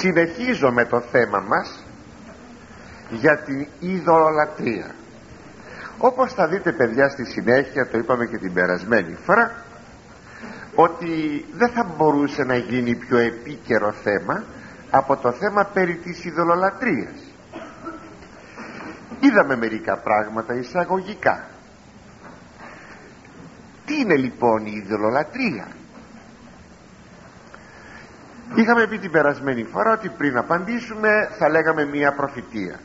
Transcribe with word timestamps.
συνεχίζω 0.00 0.72
με 0.72 0.84
το 0.84 1.00
θέμα 1.00 1.40
μας 1.40 1.84
για 3.10 3.38
την 3.38 3.66
ειδωλολατρία 3.80 4.94
όπως 5.98 6.32
θα 6.32 6.46
δείτε 6.46 6.72
παιδιά 6.72 7.08
στη 7.08 7.24
συνέχεια 7.24 7.88
το 7.88 7.98
είπαμε 7.98 8.26
και 8.26 8.38
την 8.38 8.52
περασμένη 8.52 9.16
φορά 9.24 9.64
ότι 10.74 11.44
δεν 11.52 11.68
θα 11.68 11.94
μπορούσε 11.96 12.44
να 12.44 12.56
γίνει 12.56 12.94
πιο 12.94 13.18
επίκαιρο 13.18 13.92
θέμα 13.92 14.44
από 14.90 15.16
το 15.16 15.32
θέμα 15.32 15.64
περί 15.64 15.94
της 15.94 16.24
ειδωλολατρίας 16.24 17.30
είδαμε 19.20 19.56
μερικά 19.56 19.96
πράγματα 19.96 20.54
εισαγωγικά. 20.54 21.44
Τι 23.84 24.00
είναι 24.00 24.16
λοιπόν 24.16 24.66
η 24.66 24.72
ειδωλολατρία 24.84 25.68
είχαμε 28.54 28.86
πει 28.86 28.98
την 28.98 29.10
περασμένη 29.10 29.64
φορά 29.64 29.92
ότι 29.92 30.08
πριν 30.08 30.36
απαντήσουμε 30.36 31.28
θα 31.38 31.48
λέγαμε 31.48 31.84
μία 31.84 32.12
προφητεία. 32.12 32.80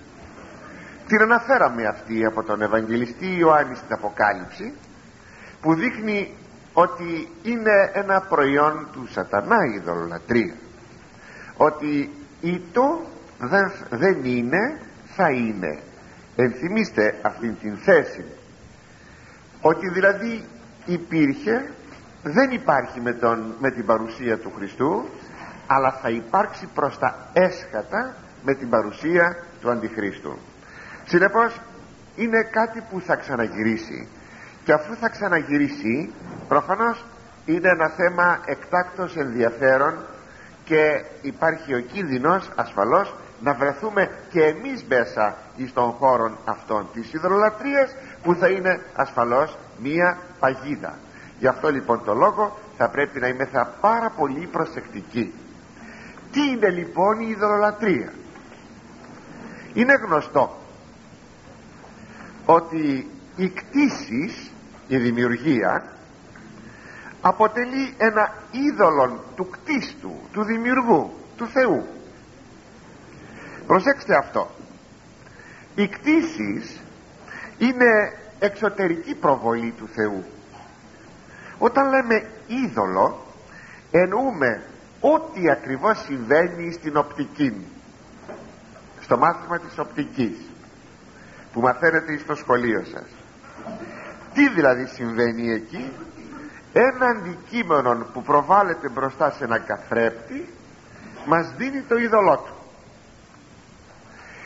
Την 1.07 1.21
αναφέραμε 1.21 1.85
αυτή 1.85 2.25
από 2.25 2.43
τον 2.43 2.61
Ευαγγελιστή 2.61 3.37
Ιωάννης 3.37 3.77
στην 3.77 3.93
Αποκάλυψη 3.93 4.73
που 5.61 5.73
δείχνει 5.73 6.35
ότι 6.73 7.29
είναι 7.43 7.91
ένα 7.93 8.21
προϊόν 8.21 8.87
του 8.91 9.07
σατανά 9.11 9.57
η 9.71 9.75
ειδωλολατρία 9.75 10.53
ότι 11.57 12.09
ήτο 12.41 13.01
δεν, 13.39 13.71
δεν 13.89 14.25
είναι 14.25 14.79
θα 15.15 15.29
είναι. 15.29 15.79
Ενθυμίστε 16.35 17.20
αυτήν 17.21 17.55
την 17.61 17.77
θέση. 17.77 18.25
Ότι 19.61 19.89
δηλαδή 19.89 20.43
υπήρχε 20.85 21.71
δεν 22.23 22.51
υπάρχει 22.51 23.01
με, 23.01 23.13
τον, 23.13 23.55
με 23.59 23.71
την 23.71 23.85
παρουσία 23.85 24.37
του 24.37 24.51
Χριστού 24.55 25.05
αλλά 25.67 25.91
θα 25.91 26.09
υπάρξει 26.09 26.69
προς 26.73 26.97
τα 26.99 27.15
έσχατα 27.33 28.13
με 28.43 28.53
την 28.53 28.69
παρουσία 28.69 29.37
του 29.61 29.69
Αντιχρίστου. 29.69 30.37
Συνεπώς 31.05 31.59
είναι 32.15 32.41
κάτι 32.51 32.84
που 32.90 33.01
θα 33.01 33.15
ξαναγυρίσει. 33.15 34.07
Και 34.63 34.73
αφού 34.73 34.95
θα 34.95 35.09
ξαναγυρίσει 35.09 36.13
προφανώς 36.48 37.05
είναι 37.45 37.70
ένα 37.70 37.90
θέμα 37.90 38.40
εκτάκτος 38.45 39.15
ενδιαφέρον 39.17 39.93
και 40.63 41.03
υπάρχει 41.21 41.73
ο 41.73 41.79
κίνδυνος 41.79 42.49
ασφαλώς 42.55 43.15
να 43.41 43.53
βρεθούμε 43.53 44.09
και 44.29 44.43
εμείς 44.43 44.85
μέσα 44.90 45.35
στον 45.68 45.91
χώρο 45.91 46.37
αυτών 46.45 46.87
της 46.93 47.13
υδρολατρίας 47.13 47.95
που 48.23 48.35
θα 48.35 48.47
είναι 48.49 48.81
ασφαλώς 48.95 49.57
μία 49.79 50.18
παγίδα. 50.40 50.93
Γι' 51.40 51.47
αυτό 51.47 51.71
λοιπόν 51.71 52.03
το 52.05 52.13
λόγο 52.13 52.59
θα 52.77 52.90
πρέπει 52.90 53.20
να 53.20 53.27
είμαστε 53.27 53.68
πάρα 53.81 54.09
πολύ 54.09 54.47
προσεκτικοί 54.51 55.34
τι 56.35 56.41
είναι 56.41 56.69
λοιπόν 56.69 57.19
η 57.19 57.27
υδρολατρία 57.29 58.13
είναι 59.73 59.93
γνωστό 60.05 60.57
ότι 62.45 63.09
η 63.35 63.49
κτήση 63.49 64.51
η 64.88 64.97
δημιουργία 64.97 65.83
αποτελεί 67.22 67.94
ένα 67.97 68.33
είδωλο 68.51 69.23
του 69.35 69.50
κτίστου 69.50 70.16
του 70.31 70.44
δημιουργού 70.44 71.13
του 71.38 71.47
Θεού. 71.47 71.85
Προσέξτε 73.67 74.16
αυτό. 74.16 74.50
Η 75.75 75.88
κτήση 75.88 76.79
είναι 77.57 78.17
εξωτερική 78.39 79.16
προβολή 79.16 79.73
του 79.78 79.88
Θεού. 79.88 80.23
Όταν 81.57 81.89
λέμε 81.89 82.29
είδωλο 82.47 83.25
εννοούμε 83.91 84.63
ό,τι 85.13 85.50
ακριβώς 85.50 85.97
συμβαίνει 86.00 86.72
στην 86.72 86.97
οπτική 86.97 87.67
στο 89.01 89.17
μάθημα 89.17 89.59
της 89.59 89.78
οπτικής 89.78 90.38
που 91.53 91.62
μαθαίνετε 91.62 92.17
στο 92.17 92.35
σχολείο 92.35 92.84
σας. 92.84 93.07
Τι 94.34 94.50
δηλαδή 94.50 94.85
συμβαίνει 94.85 95.52
εκεί; 95.52 95.91
Ένα 96.74 97.06
αντικείμενο 97.06 98.06
που 98.13 98.22
προβάλλεται 98.22 98.90
μπροστά 98.90 99.31
σε 99.31 99.44
ένα 99.44 99.59
καθρέπτη 99.59 100.53
μας 101.25 101.53
δίνει 101.57 101.81
το 101.81 101.96
είδωλό 101.96 102.38
του. 102.38 102.53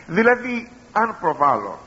Δηλαδή 0.07 0.71
αν 0.91 1.17
προβάλλω 1.19 1.79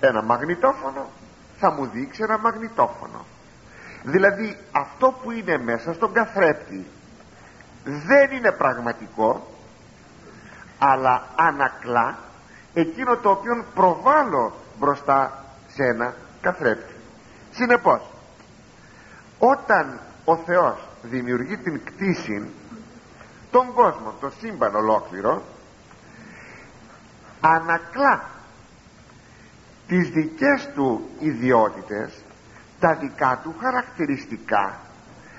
ένα 0.00 0.22
μαγνητόφωνο 0.22 1.10
θα 1.58 1.70
μου 1.70 1.86
δείξει 1.86 2.22
ένα 2.22 2.38
μαγνητόφωνο 2.38 3.24
δηλαδή 4.02 4.56
αυτό 4.72 5.14
που 5.22 5.30
είναι 5.30 5.58
μέσα 5.58 5.92
στον 5.92 6.12
καθρέπτη 6.12 6.86
δεν 7.84 8.30
είναι 8.30 8.52
πραγματικό 8.52 9.46
αλλά 10.78 11.28
ανακλά 11.36 12.18
εκείνο 12.74 13.16
το 13.16 13.30
οποίο 13.30 13.64
προβάλλω 13.74 14.52
μπροστά 14.78 15.44
σε 15.68 15.84
ένα 15.84 16.14
καθρέπτη 16.40 16.94
συνεπώς 17.50 18.00
όταν 19.38 20.00
ο 20.24 20.36
Θεός 20.36 20.88
δημιουργεί 21.02 21.56
την 21.56 21.84
κτήση 21.84 22.50
τον 23.50 23.72
κόσμο, 23.72 24.14
το 24.20 24.30
σύμπαν 24.38 24.74
ολόκληρο 24.74 25.42
ανακλά 27.40 28.24
τις 29.86 30.10
δικές 30.10 30.68
του 30.74 31.10
ιδιότητες 31.18 32.24
τα 32.80 32.94
δικά 32.94 33.40
του 33.42 33.54
χαρακτηριστικά 33.60 34.78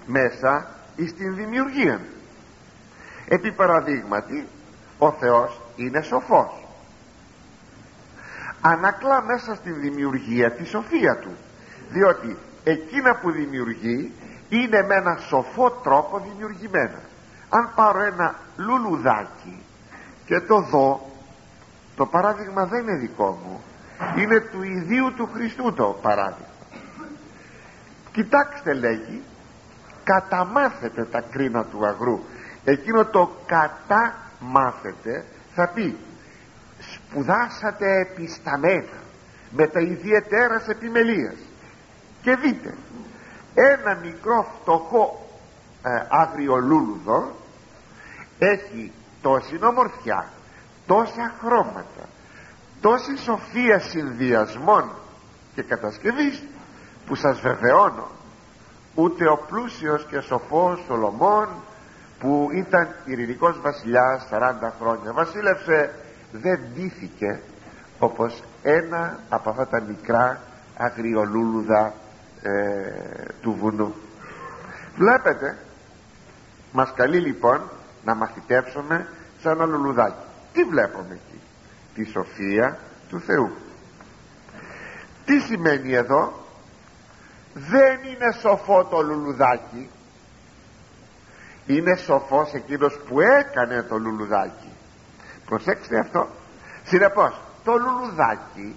μέσα 0.05 0.67
στην 1.07 1.35
δημιουργία 1.35 1.99
επί 3.29 3.51
παραδείγματι 3.51 4.47
ο 4.97 5.11
Θεός 5.11 5.61
είναι 5.75 6.01
σοφός. 6.01 6.67
Ανακλά 8.61 9.21
μέσα 9.21 9.55
στην 9.55 9.79
δημιουργία 9.79 10.51
τη 10.51 10.65
σοφία 10.65 11.17
του 11.17 11.31
διότι 11.89 12.37
εκείνα 12.63 13.15
που 13.15 13.31
δημιουργεί 13.31 14.13
είναι 14.49 14.83
με 14.83 14.95
ένα 14.95 15.17
σοφό 15.27 15.71
τρόπο 15.71 16.19
δημιουργημένα. 16.31 16.99
Αν 17.49 17.71
πάρω 17.75 18.01
ένα 18.01 18.35
λουλουδάκι 18.57 19.63
και 20.25 20.39
το 20.39 20.61
δω 20.61 21.11
το 21.95 22.05
παράδειγμα 22.05 22.65
δεν 22.65 22.81
είναι 22.81 22.97
δικό 22.97 23.39
μου. 23.43 23.61
Είναι 24.17 24.39
του 24.39 24.63
ιδίου 24.63 25.13
του 25.13 25.29
Χριστού 25.33 25.73
το 25.73 25.99
παράδειγμα 26.01 26.48
κοιτάξτε 28.11 28.73
λέγει 28.73 29.21
καταμάθετε 30.03 31.05
τα 31.05 31.21
κρίνα 31.21 31.65
του 31.65 31.85
αγρού 31.85 32.19
εκείνο 32.63 33.05
το 33.05 33.31
καταμάθετε 33.45 35.25
θα 35.55 35.67
πει 35.67 35.97
σπουδάσατε 36.79 37.99
επισταμένα 37.99 38.97
με 39.49 39.67
τα 39.67 39.79
ιδιαιτέρας 39.79 40.67
επιμελίας 40.67 41.37
και 42.21 42.35
δείτε 42.35 42.73
ένα 43.53 43.95
μικρό 43.95 44.47
φτωχό 44.61 45.29
ε, 45.83 45.89
αγριολούλουδο 46.09 47.35
έχει 48.39 48.91
τόση 49.21 49.57
νομορφιά 49.59 50.29
τόσα 50.85 51.33
χρώματα 51.41 52.09
τόση 52.81 53.17
σοφία 53.17 53.79
συνδυασμών 53.79 54.91
και 55.55 55.63
κατασκευής 55.63 56.43
που 57.09 57.15
σας 57.15 57.39
βεβαιώνω 57.39 58.07
ούτε 58.95 59.29
ο 59.29 59.37
πλούσιος 59.47 60.05
και 60.05 60.19
σοφός 60.19 60.83
Σολομών 60.87 61.47
που 62.19 62.49
ήταν 62.53 62.95
ειρηνικός 63.05 63.61
βασιλιάς 63.61 64.27
40 64.31 64.53
χρόνια 64.81 65.13
βασίλευσε 65.13 65.95
δεν 66.31 66.59
ντύθηκε 66.73 67.39
όπως 67.99 68.43
ένα 68.63 69.19
από 69.29 69.49
αυτά 69.49 69.67
τα 69.67 69.81
μικρά 69.81 70.41
αγριολούλουδα 70.77 71.93
ε, 72.41 72.51
του 73.41 73.55
βουνού. 73.59 73.93
Βλέπετε 74.95 75.57
μας 76.71 76.93
καλεί 76.95 77.17
λοιπόν 77.17 77.61
να 78.03 78.15
μαθητεύσουμε 78.15 79.07
σαν 79.41 79.51
ένα 79.51 79.65
λουλουδάκι. 79.65 80.25
Τι 80.53 80.63
βλέπουμε 80.63 81.07
εκεί; 81.09 81.41
Τη 81.93 82.03
σοφία 82.03 82.77
του 83.09 83.19
Θεού. 83.19 83.51
Τι 85.25 85.39
σημαίνει 85.39 85.93
εδώ 85.93 86.38
δεν 87.53 87.99
είναι 88.03 88.31
σοφό 88.41 88.85
το 88.85 89.01
λουλουδάκι. 89.01 89.89
Είναι 91.65 91.95
σοφός 91.95 92.53
εκείνος 92.53 92.99
που 93.07 93.19
έκανε 93.19 93.83
το 93.83 93.97
λουλουδάκι. 93.97 94.71
Προσέξτε 95.45 95.99
αυτό. 95.99 96.27
Συνεπώς 96.83 97.41
το 97.63 97.77
λουλουδάκι 97.77 98.75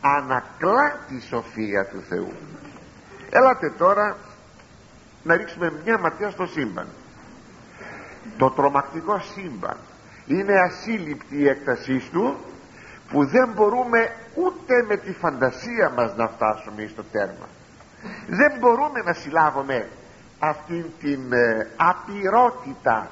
ανακλά 0.00 0.98
τη 1.08 1.20
σοφία 1.20 1.86
του 1.86 2.02
Θεού. 2.08 2.32
Έλατε 3.30 3.70
τώρα 3.70 4.16
να 5.22 5.36
ρίξουμε 5.36 5.72
μια 5.84 5.98
ματιά 5.98 6.30
στο 6.30 6.46
σύμπαν. 6.46 6.86
Το 8.36 8.50
τρομακτικό 8.50 9.20
σύμπαν 9.34 9.76
είναι 10.26 10.60
ασύλληπτη 10.60 11.36
η 11.36 11.48
έκτασή 11.48 12.02
του 12.12 12.36
που 13.08 13.26
δεν 13.26 13.48
μπορούμε 13.54 14.12
ούτε 14.34 14.82
με 14.88 14.96
τη 14.96 15.12
φαντασία 15.12 15.90
μας 15.96 16.16
να 16.16 16.28
φτάσουμε 16.28 16.86
στο 16.86 17.02
τέρμα 17.02 17.46
δεν 18.26 18.58
μπορούμε 18.58 19.02
να 19.04 19.12
συλλάβουμε 19.12 19.88
αυτήν 20.38 20.84
την 21.00 21.32
ε, 21.32 21.70
απειρότητα 21.76 23.10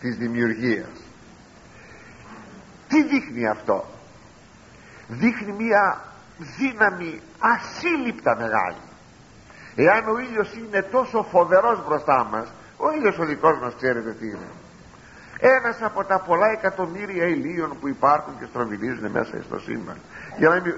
της 0.00 0.16
δημιουργίας. 0.16 1.02
Τι 2.88 3.02
δείχνει 3.02 3.48
αυτό; 3.48 3.84
Δείχνει 5.08 5.52
μια 5.52 6.04
δύναμη 6.38 7.20
ασύλληπτα 7.38 8.36
μεγάλη. 8.36 8.82
Εάν 9.74 10.08
ο 10.08 10.18
ήλιος 10.18 10.54
είναι 10.54 10.82
τόσο 10.82 11.22
φοβερός 11.22 11.84
μπροστά 11.86 12.24
μας 12.24 12.52
ο 12.76 12.92
ήλιος 12.92 13.18
ο 13.18 13.24
δικός 13.24 13.58
μας 13.58 13.74
ξέρετε 13.76 14.10
τι 14.12 14.26
είναι. 14.26 14.50
Ένας 15.38 15.82
από 15.82 16.04
τα 16.04 16.18
πολλά 16.20 16.50
εκατομμύρια 16.50 17.26
ηλίων 17.26 17.78
που 17.80 17.88
υπάρχουν 17.88 18.38
και 18.38 18.44
στροβιλίζουν 18.44 19.10
μέσα 19.10 19.42
στο 19.42 19.58
σύμπαν. 19.58 19.96
Για 20.38 20.48
να 20.48 20.60
μην, 20.60 20.74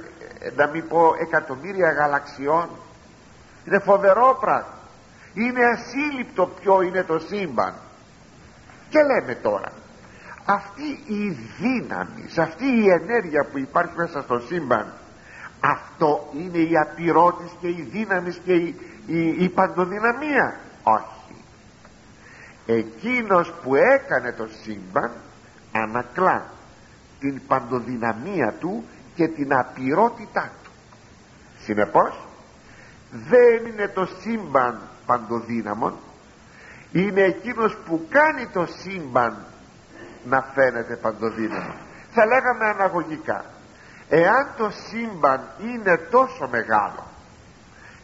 να 0.56 0.67
μην 0.69 0.88
πω 0.88 1.14
εκατομμύρια 1.20 1.90
γαλαξιών 1.90 2.69
είναι 3.66 3.78
φοβερό 3.78 4.38
πράγμα. 4.40 4.78
Είναι 5.34 5.64
ασύλληπτο 5.64 6.46
ποιο 6.46 6.80
είναι 6.82 7.02
το 7.02 7.18
σύμπαν. 7.18 7.74
Και 8.88 8.98
λέμε 9.02 9.34
τώρα 9.34 9.72
αυτή 10.44 11.00
η 11.06 11.28
δύναμη 11.60 12.24
αυτή 12.40 12.64
η 12.64 12.90
ενέργεια 12.90 13.46
που 13.52 13.58
υπάρχει 13.58 13.92
μέσα 13.96 14.22
στο 14.22 14.38
σύμπαν 14.38 14.92
αυτό 15.64 16.28
είναι 16.36 16.58
η 16.58 16.76
απειρότης 16.76 17.50
και 17.60 17.68
η 17.68 17.88
δύναμης 17.90 18.40
και 18.44 18.52
η, 18.52 18.74
η, 19.06 19.44
η 19.44 19.48
παντοδυναμία. 19.48 20.60
Όχι. 20.82 21.34
Εκείνος 22.66 23.52
που 23.62 23.74
έκανε 23.74 24.32
το 24.32 24.48
σύμπαν 24.62 25.10
ανακλά 25.72 26.44
την 27.20 27.40
παντοδυναμία 27.46 28.54
του 28.60 28.84
και 29.14 29.28
την 29.28 29.54
απειρότητά 29.54 30.50
του. 30.64 30.70
Συνεπώς 31.62 32.28
δεν 33.28 33.66
είναι 33.66 33.88
το 33.88 34.08
σύμπαν 34.20 34.80
παντοδύναμον. 35.06 35.94
Είναι 36.92 37.22
εκείνος 37.22 37.76
που 37.86 38.06
κάνει 38.10 38.46
το 38.46 38.66
σύμπαν 38.66 39.36
να 40.24 40.42
φαίνεται 40.54 40.96
παντοδύναμο 40.96 41.74
θα 42.12 42.26
λέγαμε 42.26 42.64
αναγωγικά 42.64 43.44
εάν 44.08 44.48
το 44.56 44.70
σύμπαν 44.70 45.40
είναι 45.60 45.96
τόσο 45.96 46.48
μεγάλο 46.50 47.06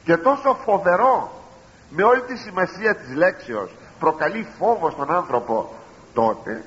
και 0.04 0.16
τόσο 0.16 0.54
φοβερό 0.64 1.42
με 1.90 2.02
όλη 2.02 2.20
τη 2.20 2.36
σημασία 2.36 2.96
της 2.96 3.14
λέξεως 3.14 3.74
προκαλεί 3.98 4.46
φόβο 4.58 4.90
στον 4.90 5.12
άνθρωπο 5.14 5.74
τότε 6.14 6.64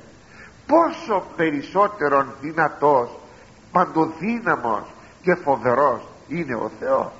πόσο 0.67 1.23
περισσότερον 1.35 2.33
δυνατός 2.41 3.19
παντοδύναμος 3.71 4.83
και 5.21 5.35
φοβερός 5.35 6.01
είναι 6.27 6.55
ο 6.55 6.71
Θεός 6.79 7.11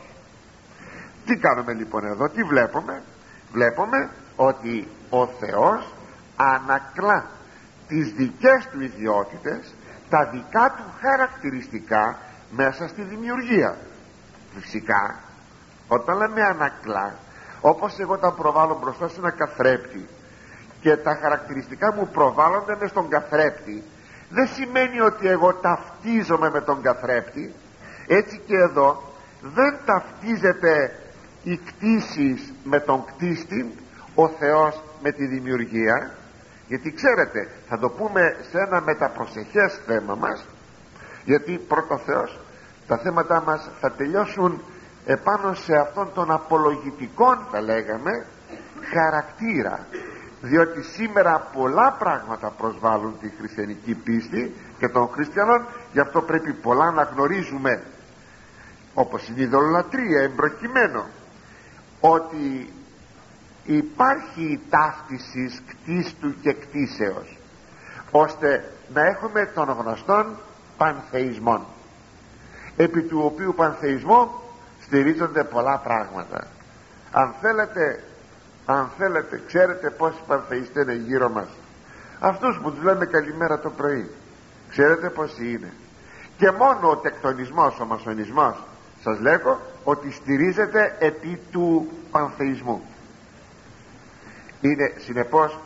τι 1.26 1.38
κάνουμε 1.38 1.74
λοιπόν 1.74 2.06
εδώ 2.06 2.30
τι 2.30 2.44
βλέπουμε; 2.44 3.02
Βλέπουμε 3.52 4.10
ότι 4.36 4.88
ο 5.10 5.28
Θεός 5.28 5.94
ανακλά 6.36 7.26
τις 7.88 8.12
δικές 8.12 8.68
του 8.72 8.82
ιδιότητες 8.82 9.74
τα 10.10 10.26
δικά 10.26 10.74
του 10.78 10.84
χαρακτηριστικά 11.02 12.18
μέσα 12.52 12.88
στη 12.88 13.02
δημιουργία. 13.02 13.78
Φυσικά 14.60 15.20
όταν 15.88 16.18
λέμε 16.18 16.42
ανακλά 16.42 17.16
όπως 17.62 18.00
εγώ 18.00 18.18
τα 18.18 18.32
προβάλλω 18.32 18.78
μπροστά 18.82 19.08
σε 19.08 19.20
ένα 19.20 19.32
καθρέπτη 19.32 20.08
και 20.82 20.98
τα 20.98 21.18
χαρακτηριστικά 21.22 21.94
μου 21.94 22.08
προβάλλονται 22.08 22.78
μες 22.80 22.90
στον 22.90 23.10
καθρέπτη 23.10 23.84
δεν 24.30 24.48
σημαίνει 24.48 25.00
ότι 25.00 25.28
εγώ 25.28 25.54
ταυτίζομαι 25.54 26.50
με 26.50 26.62
τον 26.62 26.82
καθρέπτη. 26.82 27.54
Έτσι 28.08 28.42
και 28.46 28.56
εδώ 28.56 29.04
δεν 29.42 29.78
ταυτίζεται 29.86 31.01
οι 31.44 31.58
κτίσεις 31.58 32.54
με 32.64 32.80
τον 32.80 33.06
κτίστη 33.06 33.76
ο 34.16 34.28
Θεός 34.28 34.84
με 35.02 35.12
τη 35.12 35.26
δημιουργία. 35.26 36.12
Γιατί 36.68 36.92
ξέρετε 36.92 37.50
θα 37.68 37.80
το 37.80 37.90
πούμε 37.90 38.36
σε 38.50 38.58
ένα 38.58 38.82
μεταπροσεχές 38.82 39.80
θέμα 39.86 40.16
μας 40.16 40.46
γιατί 41.26 41.58
πρώτο 41.68 41.98
Θεός 41.98 42.40
τα 42.88 42.98
θέματα 42.98 43.44
μας 43.46 43.70
θα 43.80 43.92
τελειώσουν 43.92 44.62
επάνω 45.06 45.54
σε 45.54 45.76
αυτόν 45.76 46.12
τον 46.14 46.32
απολογητικό 46.32 47.48
θα 47.52 47.62
λέγαμε 47.62 48.26
χαρακτήρα. 48.94 49.88
Διότι 50.42 50.82
σήμερα 50.84 51.50
πολλά 51.54 51.96
πράγματα 52.00 52.50
προσβάλλουν 52.50 53.16
τη 53.22 53.30
χριστιανική 53.30 53.94
πίστη 53.94 54.56
και 54.80 54.88
των 54.88 55.08
χριστιανών 55.08 55.66
γι' 55.94 56.00
αυτό 56.00 56.22
πρέπει 56.22 56.54
πολλά 56.54 56.92
να 56.92 57.04
γνωρίζουμε. 57.04 57.84
Όπως 58.94 59.28
είναι 59.28 59.42
η 59.42 59.46
δολολατρία 59.46 60.22
εμπροκειμένο 60.22 61.06
ότι 62.02 62.74
υπάρχει 63.64 64.42
η 64.42 64.60
ταύτιση 64.70 65.60
κτίστου 65.68 66.40
και 66.42 66.54
κτίσεως 66.54 67.38
ώστε 68.12 68.74
να 68.94 69.02
έχουμε 69.02 69.46
τον 69.46 69.70
γνωστόν 69.70 70.38
πανθεϊσμό 70.78 71.66
επί 72.76 73.02
του 73.02 73.22
οποίου 73.24 73.54
πανθεϊσμό 73.56 74.42
στηρίζονται 74.82 75.44
πολλά 75.44 75.78
πράγματα. 75.78 76.48
Αν 77.12 77.34
θέλετε 77.42 78.04
αν 78.66 78.90
θέλετε 78.98 79.42
ξέρετε 79.48 79.90
πόσοι 79.90 80.18
πανθεϊστές 80.28 80.84
είναι 80.84 80.94
γύρω 80.94 81.30
μας. 81.30 81.48
Αυτούς 82.20 82.60
που 82.62 82.72
τους 82.72 82.84
λέμε 82.84 83.06
καλημέρα 83.06 83.60
το 83.60 83.70
πρωί. 83.70 84.12
Ξέρετε 84.70 85.10
πόσοι 85.10 85.52
είναι. 85.52 85.74
Και 86.38 86.52
μόνο 86.52 86.90
ο 86.90 86.98
τεκτονισμός 86.98 87.80
ο 87.80 87.86
μασονισμός 87.86 88.64
σας 89.04 89.20
λέγω 89.20 89.60
ότι 89.84 90.12
στηρίζεται 90.12 90.96
επί 91.00 91.40
του 91.52 91.88
πανθεϊσμού. 92.12 92.82
Είναι 94.62 94.94
συνεπώς 94.98 95.60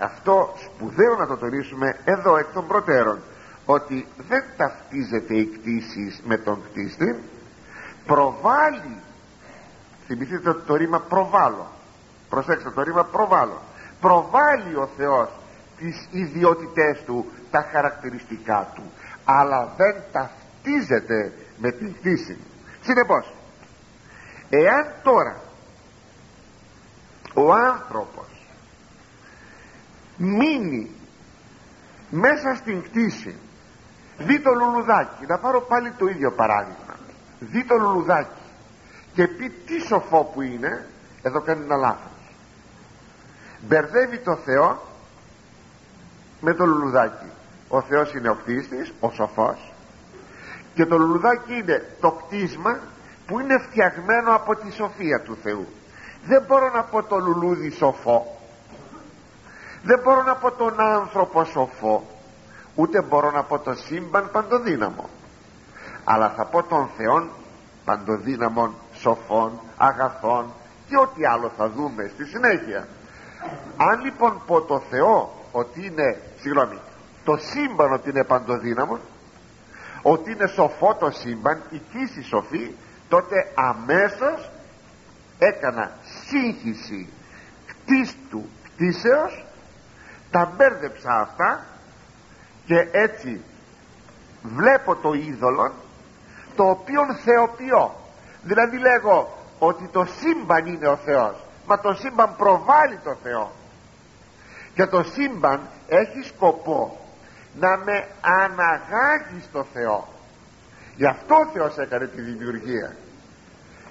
αυτό 0.00 0.54
σπουδαίο 0.64 1.16
να 1.16 1.26
το 1.26 1.36
τονίσουμε 1.36 1.96
εδώ 2.04 2.36
εκ 2.36 2.46
των 2.54 2.66
προτέρων 2.66 3.18
ότι 3.64 4.06
δεν 4.28 4.44
ταυτίζεται 4.56 5.34
η 5.34 5.46
κτήση 5.46 6.20
με 6.24 6.38
τον 6.38 6.62
κτίστη 6.70 7.22
προβάλλει 8.06 8.96
θυμηθείτε 10.06 10.54
το, 10.54 10.74
ρήμα 10.74 11.00
προβάλλω 11.00 11.66
προσέξτε 12.28 12.70
το 12.70 12.82
ρήμα 12.82 13.04
προβάλλω 13.04 13.60
προβάλλει 14.00 14.76
ο 14.76 14.88
Θεός 14.96 15.28
τις 15.78 16.08
ιδιότητές 16.10 17.02
του 17.06 17.32
τα 17.50 17.68
χαρακτηριστικά 17.72 18.72
του 18.74 18.82
αλλά 19.24 19.74
δεν 19.76 19.94
ταυτίζεται 20.12 21.32
με 21.58 21.70
την 21.70 21.94
κτήση 21.94 22.38
συνεπώς 22.82 23.32
εάν 24.50 24.94
τώρα 25.02 25.40
ο 27.34 27.52
άνθρωπος 27.52 28.46
μείνει 30.16 30.90
μέσα 32.10 32.54
στην 32.54 32.82
κτήση 32.82 33.36
δει 34.18 34.40
το 34.40 34.52
λουλουδάκι 34.52 35.26
να 35.26 35.38
πάρω 35.38 35.60
πάλι 35.60 35.90
το 35.90 36.06
ίδιο 36.06 36.32
παράδειγμα 36.32 36.96
δει 37.40 37.64
το 37.64 37.76
λουλουδάκι 37.76 38.42
και 39.14 39.26
πει 39.26 39.50
τι 39.50 39.78
σοφό 39.80 40.24
που 40.24 40.42
είναι 40.42 40.86
εδώ 41.22 41.40
κάνει 41.40 41.64
ένα 41.64 41.76
λάθος. 41.76 42.10
Μπερδεύει 43.60 44.18
το 44.18 44.36
Θεό 44.36 44.82
με 46.40 46.54
το 46.54 46.66
λουλουδάκι. 46.66 47.30
Ο 47.68 47.82
Θεός 47.82 48.14
είναι 48.14 48.28
ο 48.28 48.34
κτίστης, 48.34 48.92
ο 49.00 49.10
σοφός 49.10 49.71
και 50.74 50.86
το 50.86 50.98
λουλουδάκι 50.98 51.54
είναι 51.54 51.96
το 52.00 52.10
κτίσμα 52.10 52.78
που 53.26 53.40
είναι 53.40 53.58
φτιαγμένο 53.58 54.34
από 54.34 54.56
τη 54.56 54.72
σοφία 54.72 55.20
του 55.20 55.36
Θεού. 55.42 55.66
Δεν 56.24 56.44
μπορώ 56.46 56.70
να 56.70 56.82
πω 56.82 57.02
το 57.02 57.18
λουλούδι 57.18 57.70
σοφό. 57.70 58.38
Δεν 59.82 60.00
μπορώ 60.02 60.22
να 60.22 60.34
πω 60.34 60.50
τον 60.50 60.80
άνθρωπο 60.80 61.44
σοφό. 61.44 62.06
Ούτε 62.74 63.02
μπορώ 63.02 63.30
να 63.30 63.42
πω 63.42 63.58
το 63.58 63.74
σύμπαν 63.74 64.30
παντοδύναμο. 64.32 65.08
Αλλά 66.04 66.30
θα 66.36 66.44
πω 66.44 66.62
τον 66.62 66.88
Θεόν 66.96 67.30
παντοδύναμων 67.84 68.74
σοφών 68.94 69.60
αγαθών 69.76 70.52
και 70.88 70.96
ό,τι 70.98 71.26
άλλο 71.26 71.50
θα 71.56 71.68
δούμε 71.68 72.10
στη 72.14 72.24
συνέχεια. 72.24 72.88
Αν 73.76 74.00
λοιπόν 74.00 74.42
πω 74.46 74.60
το 74.60 74.82
Θεό 74.90 75.32
ότι 75.52 75.86
είναι 75.86 76.20
συγγνώμη 76.40 76.78
το 77.24 77.36
σύμπαν 77.36 77.92
ότι 77.92 78.10
είναι 78.10 78.24
παντοδύναμο 78.24 78.98
ότι 80.02 80.30
είναι 80.30 80.46
σοφό 80.46 80.94
το 80.94 81.10
σύμπαν 81.10 81.62
η 81.70 81.80
κοίηση 81.92 82.22
σοφή 82.22 82.70
τότε 83.08 83.52
αμέσως 83.54 84.50
έκανα 85.38 85.90
σύγχυση 86.26 87.08
κτίστου 87.66 88.48
κτίσεως 88.64 89.44
τα 90.30 90.52
μπέρδεψα 90.56 91.20
αυτά 91.20 91.64
και 92.66 92.88
έτσι 92.92 93.40
βλέπω 94.42 94.96
το 94.96 95.12
είδωλο 95.12 95.72
το 96.56 96.64
οποίο 96.64 97.00
θεοποιώ. 97.24 97.94
Δηλαδή 98.42 98.78
λέγω 98.78 99.38
ότι 99.58 99.88
το 99.92 100.04
σύμπαν 100.04 100.66
είναι 100.66 100.88
ο 100.88 100.96
Θεός 100.96 101.34
μα 101.66 101.80
το 101.80 101.94
σύμπαν 101.94 102.36
προβάλλει 102.36 102.98
το 103.04 103.16
Θεό. 103.22 103.52
Και 104.74 104.86
το 104.86 105.02
σύμπαν 105.02 105.60
έχει 105.88 106.22
σκοπό 106.22 107.00
να 107.60 107.76
με 107.76 108.06
αναγάγει 108.20 109.42
στο 109.48 109.66
Θεό. 109.72 110.08
Γι' 110.96 111.06
αυτό 111.06 111.34
ο 111.34 111.46
Θεός 111.52 111.78
έκανε 111.78 112.06
τη 112.06 112.20
δημιουργία. 112.20 112.96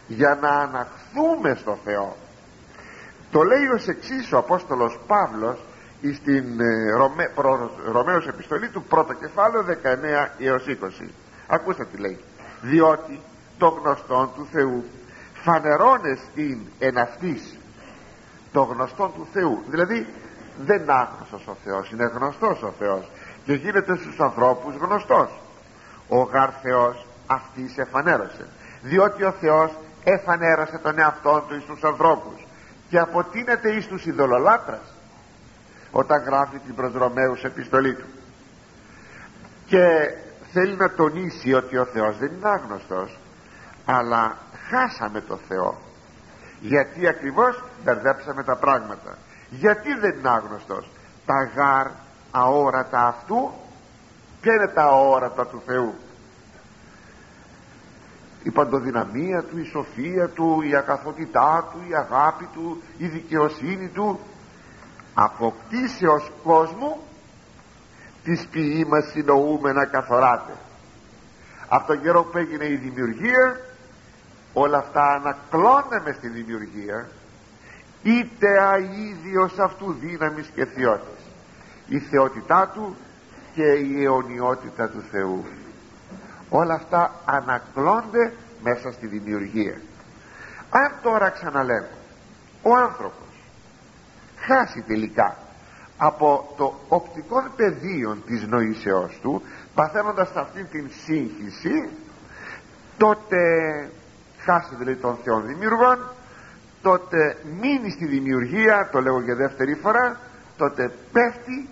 Για 0.08 0.38
να 0.41 0.50
αναχθούμε 0.50 1.56
στο 1.56 1.77
Θεό. 1.84 2.15
Το 3.32 3.44
λέει 3.44 3.68
ως 3.68 3.88
εξής 3.88 4.32
ο 4.32 4.38
Απόστολος 4.38 5.00
Παύλος 5.08 5.60
στην 6.13 6.60
ε, 6.60 6.91
Ρωμέ, 6.91 7.32
προ, 7.36 7.72
Ρωμαίος 7.91 8.27
επιστολή 8.27 8.70
του 8.70 8.84
πρώτο 8.84 9.13
κεφάλαιο 9.13 9.65
19 9.68 9.74
έως 10.39 10.65
20 11.03 11.10
ακούστε 11.48 11.86
τι 11.86 11.98
λέει. 11.98 12.20
Διότι 12.62 13.20
το 13.58 13.68
γνωστό 13.68 14.32
του 14.36 14.48
Θεού 14.51 14.84
φανερώνες 15.34 16.20
την 16.36 16.60
εν 16.80 16.98
αυτής 16.98 17.58
το 18.51 18.62
γνωστό 18.62 19.12
του 19.15 19.27
Θεού. 19.34 19.63
Δηλαδή 19.70 20.08
δεν 20.65 20.82
είναι 20.82 20.94
άγνωστος 20.94 21.48
ο 21.48 21.56
Θεός 21.63 21.91
είναι 21.91 22.12
γνωστός 22.13 22.63
ο 22.63 22.74
Θεός 22.80 23.10
και 23.45 23.53
γίνεται 23.53 23.95
στους 23.95 24.19
ανθρώπους 24.19 24.75
γνωστός. 24.75 25.29
Ο 26.07 26.21
γαρ 26.21 26.50
Θεός 26.62 27.05
αυτής 27.27 27.77
εφανέρωσε 27.77 28.48
διότι 28.81 29.24
ο 29.24 29.31
Θεός 29.31 29.71
εφανέρωσε 30.03 30.77
τον 30.77 31.00
εαυτό 31.00 31.45
του 31.48 31.55
εις 31.55 31.63
τους 31.63 31.83
ανθρώπους 31.83 32.45
και 32.89 33.00
αποτείνεται 33.00 33.71
εις 33.71 33.88
τους 33.88 34.05
ειδωλολάτρας 34.05 34.93
όταν 35.91 36.24
γράφει 36.24 36.57
την 36.57 36.75
προς 36.75 36.93
Ρωμαίους 36.93 37.43
επιστολή 37.43 37.93
του. 37.93 38.05
Και 39.65 40.13
θέλει 40.53 40.75
να 40.75 40.91
τονίσει 40.91 41.53
ότι 41.53 41.77
ο 41.77 41.86
Θεός 41.86 42.17
δεν 42.17 42.31
είναι 42.31 42.50
άγνωστος 42.50 43.17
αλλά 43.86 44.38
χάσαμε 44.69 45.21
το 45.21 45.39
Θεό. 45.48 45.81
Γιατί 46.60 47.07
ακριβώς; 47.07 47.63
Μπερδέψαμε 47.83 48.43
τα 48.43 48.55
πράγματα. 48.55 49.17
Γιατί 49.50 49.93
δεν 49.93 50.17
είναι 50.17 50.29
άγνωστος; 50.29 50.89
Τα 51.25 51.51
γάρ 51.55 51.88
αόρατα 52.32 53.08
αυτού. 53.08 53.52
Ποια 54.42 54.54
είναι 54.54 54.68
τα 54.68 54.84
αόρατα 54.84 55.48
του 55.48 55.62
Θεού; 55.66 55.94
Η 58.44 58.52
παντοδυναμία 58.52 59.44
του, 59.44 59.58
η 59.58 59.64
σοφία 59.64 60.30
του, 60.30 60.62
η 60.62 60.76
ακαθότητά 60.76 61.70
του, 61.72 61.90
η 61.90 61.96
αγάπη 61.96 62.46
του, 62.54 62.82
η 62.98 63.08
δικαιοσύνη 63.08 63.88
του. 63.88 64.20
Αποκτήσεως 65.14 66.32
κόσμου 66.44 66.98
της 68.24 68.48
ποιή 68.52 68.86
μας 68.90 69.12
συνοούμε 69.12 69.72
να 69.72 69.86
καθοράτε 69.86 70.54
από 71.74 71.88
τον 71.88 72.02
καιρό 72.02 72.24
που 72.24 72.38
έγινε 72.38 72.66
η 72.66 72.76
δημιουργία 72.76 73.60
όλα 74.54 74.78
αυτά 74.78 75.04
ανακλώναμε 75.04 76.12
στη 76.12 76.28
δημιουργία 76.28 77.10
είτε 78.04 78.48
αίδιος 78.62 79.60
αυτού 79.60 79.94
δύναμης 79.94 80.48
και 80.56 80.66
θεότητας 80.66 81.21
η 81.91 82.00
θεότητά 82.00 82.71
του 82.74 82.95
και 83.53 83.63
η 83.63 84.03
αιωνιότητα 84.03 84.89
του 84.89 85.03
Θεού. 85.12 85.45
Όλα 86.50 86.74
αυτά 86.74 87.12
ανακλώνται 87.25 88.33
μέσα 88.63 88.91
στη 88.91 89.07
δημιουργία. 89.07 89.81
Αν 90.69 90.91
τώρα 91.01 91.29
ξαναλέω 91.29 91.88
ο 92.62 92.75
άνθρωπος 92.75 93.36
χάσει 94.38 94.81
τελικά 94.81 95.38
από 95.98 96.53
το 96.57 96.79
οπτικό 96.88 97.43
πεδίο 97.55 98.17
της 98.25 98.48
νοήσεώς 98.48 99.19
του 99.21 99.41
παθαίνοντας 99.74 100.31
αυτήν 100.36 100.67
την 100.71 100.89
σύγχυση 101.03 101.89
τότε 102.98 103.38
χάσει 104.38 104.75
δηλαδή 104.75 104.95
των 104.95 105.17
θεών 105.24 105.45
δημιουργών 105.45 106.10
τότε 106.81 107.38
μείνει 107.60 107.89
στη 107.91 108.05
δημιουργία 108.05 108.89
το 108.91 109.01
λέγω 109.01 109.21
για 109.21 109.36
δεύτερη 109.36 109.75
φορά 109.75 110.19
τότε 110.57 110.91
πέφτει 111.12 111.69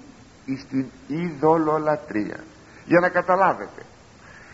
στην 0.58 0.86
ειδωλολατρία 1.08 2.40
για 2.86 3.00
να 3.00 3.10
καταλάβετε 3.10 3.82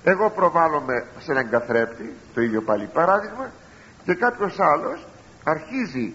εγώ 0.07 0.29
προβάλλομαι 0.29 1.05
σε 1.19 1.31
έναν 1.31 1.49
καθρέπτη 1.49 2.13
το 2.33 2.41
ίδιο 2.41 2.61
πάλι 2.61 2.89
παράδειγμα 2.93 3.51
και 4.03 4.13
κάποιος 4.13 4.59
άλλος 4.59 5.07
αρχίζει 5.43 6.13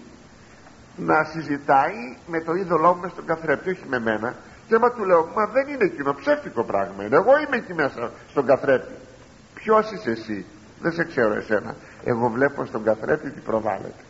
να 0.95 1.23
συζητάει 1.23 2.17
με 2.27 2.41
το 2.41 2.53
είδωλό 2.53 2.95
μου 2.95 3.09
στον 3.09 3.25
καθρέπτη 3.25 3.69
όχι 3.69 3.83
με 3.87 3.99
μένα. 3.99 4.35
Και 4.67 4.75
άμα 4.75 4.91
του 4.91 5.05
λέω 5.05 5.31
μα 5.35 5.45
δεν 5.45 5.67
είναι 5.67 5.83
εκείνο 5.83 6.13
ψεύτικο 6.13 6.63
πράγμα 6.63 7.03
είναι. 7.03 7.15
Εγώ 7.15 7.39
είμαι 7.39 7.55
εκεί 7.55 7.73
μέσα 7.73 8.11
στον 8.29 8.45
καθρέπτη 8.45 8.93
ποιος 9.53 9.91
είσαι 9.91 10.11
εσύ; 10.11 10.45
Δεν 10.79 10.91
σε 10.91 11.03
ξέρω 11.03 11.33
εσένα. 11.33 11.75
Εγώ 12.03 12.29
βλέπω 12.29 12.65
στον 12.65 12.83
καθρέπτη 12.83 13.29
τι 13.29 13.39
προβάλλεται 13.39 14.03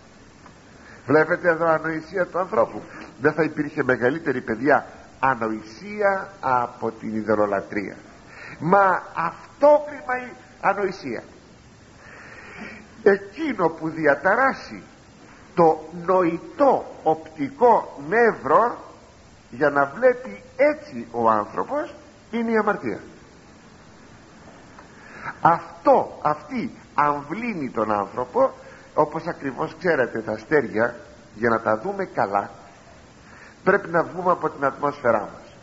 βλέπετε 1.07 1.49
εδώ 1.49 1.65
ανοησία 1.65 2.25
του 2.25 2.39
ανθρώπου. 2.39 2.81
Δεν 3.21 3.33
θα 3.33 3.43
υπήρχε 3.43 3.83
μεγαλύτερη 3.83 4.41
παιδιά 4.41 4.85
ανοησία 5.21 6.29
από 6.39 6.91
την 6.91 7.15
ιδεολατρία 7.15 7.95
μα 8.61 9.03
αυτόκριμα 9.15 10.17
η 10.27 10.31
ανοησία. 10.61 11.23
Εκείνο 13.03 13.69
που 13.69 13.89
διαταράσει 13.89 14.83
το 15.55 15.79
νοητό 16.05 16.85
οπτικό 17.03 18.01
νεύρο 18.07 18.77
για 19.49 19.69
να 19.69 19.85
βλέπει 19.85 20.43
έτσι 20.55 21.07
ο 21.11 21.29
άνθρωπος 21.29 21.95
είναι 22.31 22.51
η 22.51 22.57
αμαρτία. 22.57 22.99
Αυτό 25.41 26.19
αυτή 26.21 26.71
αμβλύνει 26.93 27.69
τον 27.69 27.91
άνθρωπο 27.91 28.51
όπως 28.93 29.27
ακριβώς 29.27 29.75
ξέρετε 29.79 30.19
τα 30.19 30.31
αστέρια 30.31 30.95
για 31.35 31.49
να 31.49 31.61
τα 31.61 31.77
δούμε 31.77 32.05
καλά 32.05 32.49
πρέπει 33.63 33.89
να 33.89 34.03
βγούμε 34.03 34.31
από 34.31 34.49
την 34.49 34.65
ατμόσφαιρά 34.65 35.19
μας. 35.19 35.55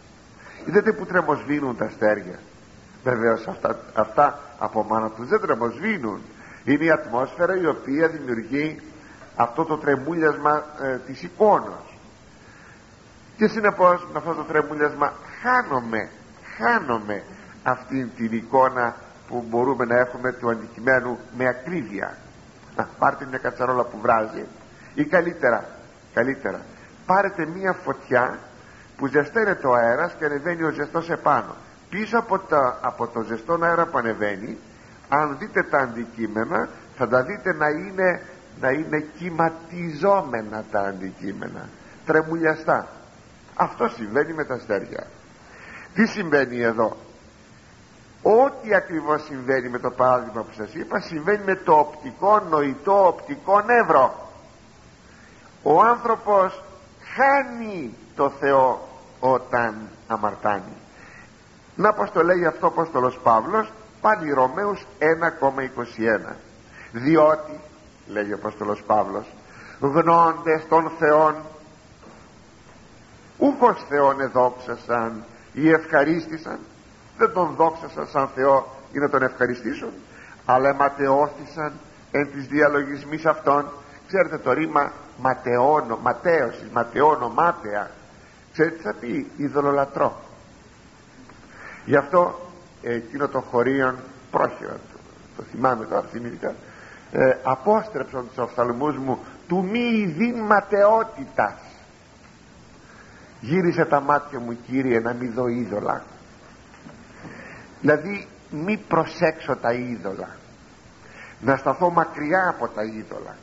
Είδατε 0.65 0.93
που 0.93 1.07
τρεμοσβήνουν 1.07 1.77
τα 1.77 1.85
αστέρια; 1.85 2.39
Βεβαίως 3.05 3.47
αυτά, 3.47 3.79
αυτά 3.95 4.39
από 4.59 4.85
μάνα 4.85 5.11
τους 5.11 5.29
δεν 5.29 5.41
τρεμοσβήνουν. 5.41 6.21
Είναι 6.65 6.85
η 6.85 6.91
ατμόσφαιρα 6.91 7.57
η 7.57 7.67
οποία 7.67 8.09
δημιουργεί 8.09 8.81
αυτό 9.37 9.65
το 9.65 9.77
τρεμούλιασμα 9.77 10.65
ε, 10.83 10.97
της 10.97 11.23
εικόνας. 11.23 11.85
Και 13.37 13.49
συνεπώς 13.49 14.07
με 14.13 14.19
αυτό 14.19 14.35
το 14.35 14.43
τρεμούλιασμα 14.43 15.13
χάνομαι 15.43 16.09
χάνομαι 16.59 17.23
αυτή 17.63 18.05
την 18.17 18.33
εικόνα 18.33 18.97
που 19.29 19.45
μπορούμε 19.49 19.85
να 19.85 19.97
έχουμε 19.99 20.33
του 20.33 20.51
αντικειμένου 20.51 21.19
με 21.37 21.49
ακρίβεια. 21.49 22.17
Να 22.77 22.89
πάρτε 22.99 23.27
μια 23.27 23.39
κατσαρόλα 23.39 23.85
που 23.85 23.99
βράζει 24.01 24.47
ή 24.95 25.05
καλύτερα 25.05 25.69
καλύτερα 26.15 26.61
πάρετε 27.09 27.47
μια 27.47 27.73
φωτιά 27.73 28.39
που 28.97 29.07
ζεσταίνεται 29.07 29.61
το 29.61 29.73
αέρας 29.73 30.13
και 30.19 30.25
ανεβαίνει 30.25 30.63
ο 30.63 30.71
ζεστός 30.71 31.11
επάνω. 31.11 31.55
Πίσω 31.91 32.19
από, 32.19 32.39
τα, 32.39 32.79
από 32.83 33.07
το 33.07 33.23
ζεστό 33.23 33.59
αέρα 33.63 33.87
που 33.87 33.99
ανεβαίνει 33.99 34.59
αν 35.09 35.37
δείτε 35.39 35.63
τα 35.63 35.79
αντικείμενα 35.79 36.69
θα 36.97 37.09
τα 37.09 37.23
δείτε 37.23 37.53
να 37.53 37.69
είναι 37.69 38.23
να 38.61 38.71
είναι 38.71 39.01
κυματιζόμενα 39.19 40.65
τα 40.71 40.81
αντικείμενα 40.81 41.69
τρεμουλιαστά. 42.07 42.89
Αυτό 43.55 43.89
συμβαίνει 43.89 44.33
με 44.33 44.45
τα 44.45 44.55
αστέρια. 44.55 45.07
Τι 45.95 46.07
συμβαίνει 46.07 46.61
εδώ; 46.61 46.97
Ό,τι 48.23 48.75
ακριβώς 48.75 49.25
συμβαίνει 49.25 49.69
με 49.69 49.79
το 49.79 49.91
παράδειγμα 49.91 50.43
που 50.43 50.53
σας 50.57 50.75
είπα 50.75 51.01
συμβαίνει 51.01 51.45
με 51.45 51.55
το 51.55 51.73
οπτικό 51.73 52.41
νοητό 52.51 53.07
οπτικό 53.07 53.61
νεύρο. 53.61 54.31
Ο 55.63 55.83
άνθρωπος 55.83 56.63
χάνει 57.15 57.95
το 58.15 58.31
Θεό 58.31 58.89
όταν 59.21 59.89
αμαρτάνει. 60.07 60.77
Να 61.75 61.93
πως 61.93 62.11
το 62.11 62.23
λέει 62.23 62.47
αυτό 62.47 62.67
Απόστολος 62.67 63.19
Παύλος 63.23 63.73
πάλι 64.01 64.33
Ρωμαίους 64.33 64.87
1,21 64.99 66.35
διότι 66.93 67.61
λέει 68.07 68.33
ο 68.33 68.35
Απόστολος 68.35 68.83
Παύλος 68.83 69.27
γνώντες 69.81 70.67
των 70.69 70.93
Θεών 70.99 71.35
ούχος 73.39 73.85
Θεόν 73.89 74.21
εδόξασαν 74.21 75.25
ή 75.53 75.71
ευχαρίστησαν 75.71 76.59
δεν 77.19 77.33
τον 77.33 77.55
δόξασαν 77.57 78.09
σαν 78.13 78.29
Θεό 78.35 78.67
για 78.93 79.01
να 79.01 79.09
τον 79.09 79.23
ευχαριστήσουν 79.23 79.93
αλλά 80.45 80.75
ματαιώθησαν 80.75 81.73
εν 82.11 82.31
της 82.33 82.47
διαλογισμής 82.47 83.27
αυτών. 83.27 83.73
Ξέρετε 84.07 84.39
το 84.39 84.53
ρήμα 84.53 84.93
ματαιώνω, 85.19 85.99
ματέωση, 86.03 86.69
ματαιώνω, 86.73 87.29
μάταια. 87.29 87.91
Ξέρετε 88.53 88.77
τι 88.77 88.83
θα 88.83 88.95
πει 89.01 89.31
ειδωλολατρό 89.37 90.27
γι' 91.89 91.97
αυτό 91.97 92.51
εκείνο 92.83 93.29
το 93.29 93.41
χωρίον 93.41 93.99
πρόχειρο 94.31 94.73
το, 94.73 94.99
το 95.37 95.43
θυμάμαι 95.43 95.85
τώρα 95.85 96.07
θυμήθηκα 96.11 96.55
ε, 97.13 97.37
απόστρεψαν 97.43 98.29
τους 98.29 98.39
οφθαλμούς 98.39 98.97
μου 98.97 99.19
του 99.49 99.65
μη 99.65 99.79
ειδήν 99.79 100.39
ματαιότητας 100.39 101.61
γύρισε 103.41 103.85
τα 103.85 104.01
μάτια 104.01 104.39
μου 104.39 104.59
Κύριε 104.67 105.01
να 105.01 105.13
μην 105.13 105.33
δω 105.33 105.47
είδωλα. 105.47 106.03
Δηλαδή 107.81 108.27
μη 108.51 108.77
προσέξω 108.77 109.57
τα 109.57 109.73
είδωλα. 109.73 110.29
Να 111.41 111.57
σταθώ 111.57 111.91
μακριά 111.91 112.49
από 112.49 112.69
τα 112.69 112.83
είδωλα 112.83 113.37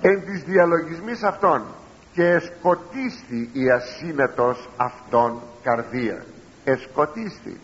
εν 0.00 0.24
της 0.24 0.42
διαλογισμής 0.42 1.22
αυτών 1.22 1.64
και 2.12 2.24
εσκοτίστη 2.28 3.50
η 3.52 3.70
ασύνετος 3.70 4.68
αυτών 4.76 5.40
καρδία. 5.62 6.24
Εσκοτίστη. 6.64 7.60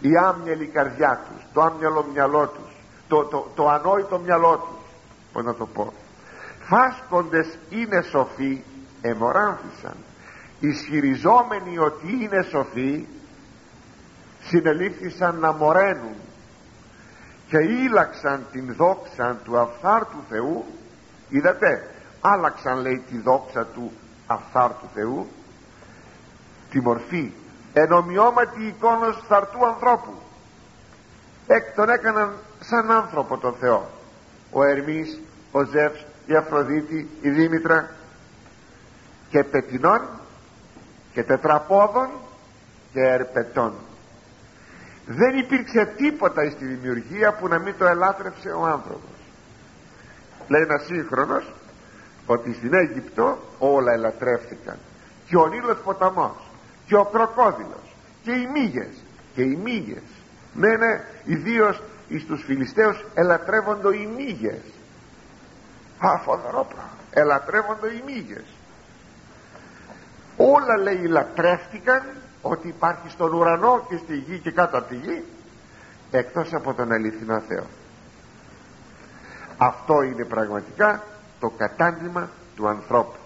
Η 0.00 0.16
άμυαλη 0.16 0.66
καρδιά 0.66 1.24
τους 1.28 1.46
το 1.52 1.62
άμυαλο 1.62 2.06
μυαλό 2.12 2.46
τους 2.46 2.72
το, 3.08 3.24
το, 3.24 3.50
το 3.54 3.68
ανόητο 3.68 4.18
μυαλό 4.18 4.56
τους. 4.56 4.90
Πώς 5.32 5.44
να 5.44 5.54
το 5.54 5.66
πω. 5.66 5.92
Φάσκοντες 6.60 7.58
είναι 7.70 8.02
σοφοί 8.02 8.62
εμοράνθησαν 9.00 9.94
ισχυριζόμενοι 10.60 11.78
ότι 11.78 12.18
είναι 12.20 12.42
σοφοί 12.42 13.06
συνελήφθησαν 14.40 15.38
να 15.38 15.52
μοραίνουν 15.52 16.16
και 17.48 17.58
ήλαξαν 17.58 18.46
την 18.52 18.74
δόξα 18.74 19.40
του 19.44 19.58
αφθάρτου 19.58 20.18
Θεού 20.28 20.64
είδατε 21.28 21.90
άλλαξαν 22.20 22.80
λέει 22.80 23.04
τη 23.10 23.18
δόξα 23.18 23.66
του 23.66 23.92
αφθάρτου 24.26 24.86
Θεού 24.94 25.26
τη 26.70 26.80
μορφή 26.80 27.32
ενομοιώματη 27.72 28.66
εικόνος 28.66 29.24
θαρτού 29.28 29.66
ανθρώπου. 29.66 30.12
Εκ 31.46 31.74
τον 31.74 31.88
έκαναν 31.88 32.32
σαν 32.60 32.90
άνθρωπο 32.90 33.38
τον 33.38 33.54
Θεό 33.60 33.90
ο 34.54 34.64
Ερμής, 34.64 35.20
ο 35.52 35.64
Ζεύς, 35.64 36.06
η 36.26 36.34
Αφροδίτη, 36.34 37.08
η 37.20 37.30
Δήμητρα. 37.30 37.90
Και 39.30 39.44
πετινών 39.44 40.00
και 41.12 41.22
τετραπόδων 41.22 42.08
και 42.92 43.00
ερπετών. 43.00 43.74
Δεν 45.06 45.38
υπήρξε 45.38 45.92
τίποτα 45.96 46.50
στη 46.50 46.64
δημιουργία 46.64 47.32
που 47.32 47.48
να 47.48 47.58
μην 47.58 47.74
το 47.78 47.86
ελάτρευσε 47.86 48.48
ο 48.48 48.66
άνθρωπος 48.66 49.13
λέει 50.48 50.62
ένας 50.62 50.84
σύγχρονος 50.84 51.52
ότι 52.26 52.54
στην 52.54 52.74
Αίγυπτο 52.74 53.38
όλα 53.58 53.92
ελατρεύτηκαν. 53.92 54.76
Και 55.26 55.36
ο 55.36 55.46
Νείλος 55.46 55.78
ποταμός 55.84 56.50
και 56.86 56.96
ο 56.96 57.04
κροκόδιλος 57.04 57.96
και 58.22 58.32
οι 58.32 58.48
μύγες 58.52 58.94
και 59.34 59.42
οι 59.42 59.58
μύγες. 59.64 60.02
Ναι 60.54 60.76
ναι 60.76 61.04
ιδίως 61.24 61.82
εις 62.08 62.26
τους 62.26 62.42
Φιλιστέους 62.44 63.04
ελατρεύονται 63.14 63.96
οι 63.96 64.06
μύγες. 64.16 64.62
Α 65.98 66.18
φοβερό 66.18 66.66
πράγμα. 66.68 66.90
Ελατρεύονται 67.10 67.86
οι 67.86 68.02
μύγες. 68.06 68.44
Όλα 70.36 70.76
λέει 70.76 71.06
λατρεύτηκαν 71.06 72.02
ότι 72.42 72.68
υπάρχει 72.68 73.10
στον 73.10 73.32
ουρανό 73.32 73.86
και 73.88 73.96
στη 73.96 74.16
γη 74.16 74.38
και 74.38 74.50
κάτω 74.50 74.78
από 74.78 74.88
τη 74.88 74.96
γη 74.96 75.24
εκτός 76.10 76.54
από 76.54 76.74
τον 76.74 76.92
αληθινό 76.92 77.40
Θεό 77.40 77.66
αυτό 79.58 80.02
είναι 80.02 80.24
πραγματικά 80.24 81.02
το 81.40 81.50
κατάντημα 81.50 82.30
του 82.56 82.68
ανθρώπου. 82.68 83.16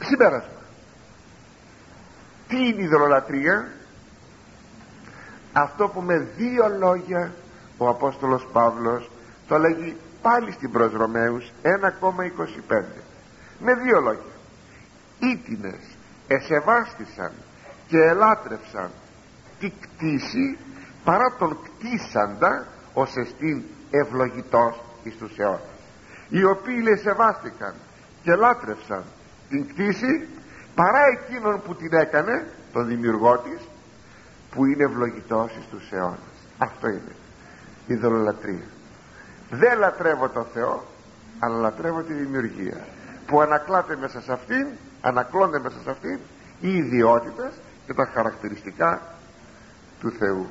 Συμπέρασμα. 0.00 0.50
Τι 2.48 2.56
είναι 2.56 2.82
η 2.82 2.86
δρολατρία 2.86 3.68
αυτό 5.52 5.88
που 5.88 6.00
με 6.00 6.18
δύο 6.36 6.68
λόγια 6.78 7.32
ο 7.78 7.88
Απόστολος 7.88 8.48
Παύλος 8.52 9.10
το 9.48 9.58
λέγει 9.58 9.96
πάλι 10.22 10.52
στην 10.52 10.70
προς 10.70 10.92
Ρωμαίους 10.92 11.52
1,25 11.62 12.84
με 13.60 13.74
δύο 13.74 14.00
λόγια. 14.00 14.32
Ήτινες 15.18 15.96
εσεβάστησαν 16.26 17.32
και 17.86 17.98
ελάτρευσαν 17.98 18.90
τη 19.58 19.70
κτήση 19.70 20.58
παρά 21.06 21.34
τον 21.38 21.58
κτίσαντα 21.64 22.66
ως 22.92 23.16
εστίν 23.16 23.62
ευλογητός 23.90 24.82
εις 25.02 25.16
τους 25.16 25.38
αιώνας 25.38 25.60
οι 26.28 26.44
οποίοι 26.44 26.80
λέει 26.82 26.96
σεβάστηκαν 26.96 27.74
και 28.22 28.34
λάτρευσαν 28.34 29.04
την 29.48 29.68
κτήση 29.68 30.28
παρά 30.74 31.02
εκείνον 31.06 31.62
που 31.62 31.74
την 31.74 31.92
έκανε 31.92 32.48
τον 32.72 32.86
δημιουργό 32.86 33.38
της 33.38 33.60
που 34.50 34.64
είναι 34.64 34.84
ευλογητός 34.84 35.56
εις 35.56 35.66
τους 35.70 35.92
αιώνας 35.92 36.36
αυτό 36.58 36.88
είναι 36.88 37.14
η 37.86 37.94
δολολατρία 37.94 38.66
δεν 39.50 39.78
λατρεύω 39.78 40.28
τον 40.28 40.46
Θεό 40.54 40.84
αλλά 41.38 41.56
λατρεύω 41.56 42.02
τη 42.02 42.12
δημιουργία 42.12 42.86
που 43.26 43.40
ανακλάται 43.40 43.96
μέσα 43.96 44.20
σε 44.20 44.32
αυτήν 44.32 44.66
ανακλώνται 45.00 45.58
μέσα 45.58 45.76
σε 45.84 45.90
αυτήν 45.90 46.18
οι 46.60 46.76
ιδιότητες 46.76 47.52
και 47.86 47.94
τα 47.94 48.10
χαρακτηριστικά 48.14 49.02
του 50.00 50.10
Θεού 50.10 50.46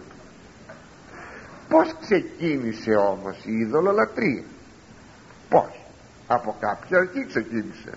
πως 1.70 1.96
ξεκίνησε 2.02 2.96
όμως 2.96 3.38
η 3.46 3.58
ειδωλολατρία 3.58 4.44
πως 5.50 5.80
από 6.28 6.56
κάποια 6.60 6.98
αρχή 6.98 7.26
ξεκίνησε. 7.26 7.92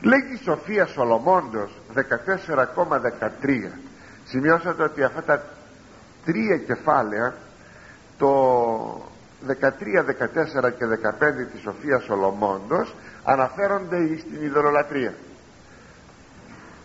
Λέγει 0.00 0.32
η 0.32 0.40
Σοφία 0.44 0.86
Σολομώντος 0.86 1.70
14,13 1.94 3.70
σημειώσατε 4.24 4.82
ότι 4.82 5.02
αυτά 5.02 5.22
τα 5.22 5.44
τρία 6.24 6.56
κεφάλαια 6.56 7.34
το 8.18 8.30
13, 9.46 10.04
14 10.04 10.72
και 10.78 10.86
15 10.86 11.46
της 11.52 11.60
Σοφίας 11.60 12.02
Σολομώντος 12.02 12.94
αναφέρονται 13.24 14.16
στην 14.18 14.42
ειδωλολατρία. 14.42 15.14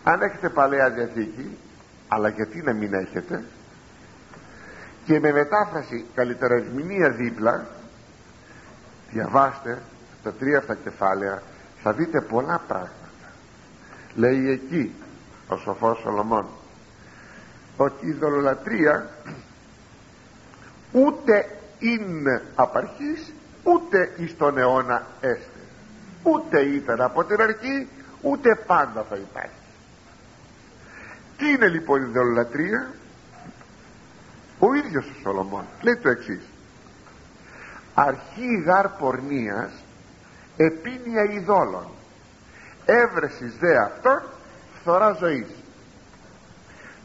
Αν 0.04 0.22
έχετε 0.22 0.48
παλαιά 0.48 0.90
διαθήκη 0.90 1.56
αλλά 2.08 2.28
γιατί 2.28 2.62
να 2.62 2.72
μην 2.72 2.94
έχετε 2.94 3.44
και 5.10 5.20
με 5.20 5.32
μετάφραση 5.32 6.04
ερμηνεία 6.40 7.10
δίπλα 7.10 7.66
διαβάστε 9.10 9.82
τα 10.22 10.32
τρία 10.32 10.58
αυτά 10.58 10.74
κεφάλαια 10.74 11.42
θα 11.82 11.92
δείτε 11.92 12.20
πολλά 12.20 12.60
πράγματα. 12.68 12.92
Λέει 14.14 14.50
εκεί 14.50 14.94
ο 15.48 15.56
σοφός 15.56 15.98
Σολομών 15.98 16.46
ότι 17.76 18.06
η 18.06 18.12
δολολατρία 18.12 19.10
ούτε 20.92 21.58
είναι 21.78 22.42
απαρχής 22.54 23.32
ούτε 23.62 24.12
εις 24.16 24.36
τον 24.36 24.58
αιώνα 24.58 25.06
έστε 25.20 25.60
ούτε 26.22 26.60
ήταν 26.60 27.00
από 27.00 27.24
την 27.24 27.40
αρχή 27.40 27.88
ούτε 28.20 28.54
πάντα 28.66 29.04
θα 29.08 29.16
υπάρχει. 29.16 29.60
Τι 31.36 31.48
είναι 31.50 31.68
λοιπόν 31.68 32.02
η 32.02 32.12
δολολατρία 32.12 32.90
ο 34.60 34.74
ίδιος 34.74 35.04
ο 35.06 35.14
Σολομών. 35.22 35.64
Λέει 35.82 35.96
το 35.96 36.08
εξής. 36.08 36.42
Αρχή 37.94 38.62
γάρ 38.66 38.88
πορνείας 38.88 39.72
επίνια 40.56 41.24
ειδόλων. 41.24 41.88
Έβρεσης 42.84 43.56
δε 43.58 43.76
αυτόν 43.76 44.22
φθορά 44.80 45.12
ζωής. 45.12 45.48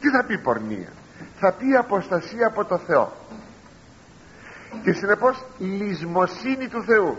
Τι 0.00 0.10
θα 0.10 0.24
πει 0.24 0.38
πορνεία; 0.38 0.92
Θα 1.38 1.52
πει 1.52 1.76
αποστασία 1.76 2.46
από 2.46 2.64
το 2.64 2.78
Θεό. 2.78 3.12
Και 4.82 4.92
συνεπώς 4.92 5.44
λυσμοσύνη 5.58 6.68
του 6.68 6.84
Θεού. 6.84 7.18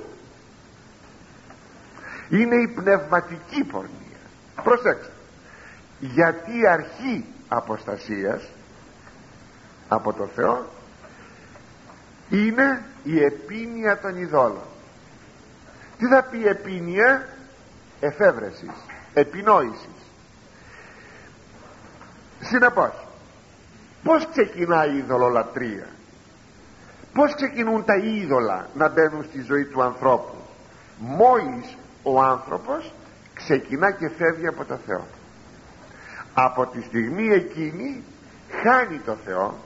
Είναι 2.29 2.55
η 2.55 2.67
πνευματική 2.67 3.63
πορνεία. 3.63 4.19
Προσέξτε. 4.63 5.11
Γιατί 5.99 6.59
η 6.59 6.67
αρχή 6.67 7.25
αποστασίας 7.47 8.49
από 9.87 10.13
το 10.13 10.27
Θεό 10.35 10.65
είναι 12.29 12.83
η 13.03 13.23
επίνεια 13.23 13.99
των 13.99 14.17
ειδόλων. 14.21 14.63
Τι 15.97 16.07
θα 16.07 16.23
πει 16.23 16.47
επίνεια; 16.47 17.27
Εφεύρεσης 17.99 18.73
επινόησης. 19.13 19.97
Συνεπώς 22.39 23.07
πως 24.03 24.27
ξεκινάει 24.31 24.93
η 24.93 24.97
ειδωλολατρία 24.97 25.87
πως 27.13 27.35
ξεκινούν 27.35 27.85
τα 27.85 27.95
είδωλα 27.95 28.67
να 28.73 28.89
μπαίνουν 28.89 29.23
στη 29.23 29.41
ζωή 29.41 29.65
του 29.65 29.81
ανθρώπου; 29.83 30.35
Μόλις 30.97 31.77
ο 32.03 32.21
άνθρωπος 32.21 32.93
ξεκινά 33.33 33.91
και 33.91 34.09
φεύγει 34.09 34.47
από 34.47 34.65
το 34.65 34.77
Θεό. 34.85 35.07
Από 36.33 36.65
τη 36.65 36.81
στιγμή 36.81 37.27
εκείνη 37.27 38.03
χάνει 38.63 38.99
το 38.99 39.15
Θεό 39.25 39.57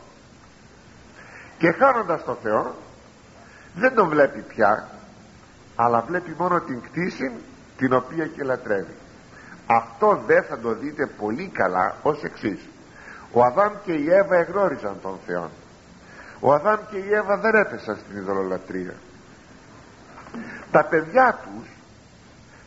και 1.61 1.71
χάνοντας 1.71 2.23
το 2.23 2.37
Θεό 2.43 2.75
δεν 3.75 3.95
τον 3.95 4.09
βλέπει 4.09 4.41
πια 4.41 4.87
αλλά 5.75 6.01
βλέπει 6.01 6.35
μόνο 6.37 6.59
την 6.59 6.81
κτήση 6.81 7.31
την 7.77 7.93
οποία 7.93 8.25
και 8.27 8.43
λατρεύει. 8.43 8.95
Αυτό 9.65 10.21
δεν 10.25 10.43
θα 10.43 10.59
το 10.59 10.73
δείτε 10.73 11.05
πολύ 11.05 11.47
καλά 11.47 11.95
ως 12.01 12.23
εξής. 12.23 12.69
ο 13.31 13.43
Αδάμ 13.43 13.73
και 13.83 13.93
η 13.93 14.13
Εύα 14.13 14.35
εγνώριζαν 14.35 14.97
τον 15.01 15.19
Θεό 15.25 15.49
ο 16.39 16.53
Αδάμ 16.53 16.79
και 16.89 16.97
η 16.97 17.13
Εύα 17.13 17.37
δεν 17.37 17.55
έπεσαν 17.55 17.97
στην 17.97 18.17
ειδωλολατρία 18.17 18.93
τα 20.71 20.85
παιδιά 20.85 21.39
τους 21.43 21.67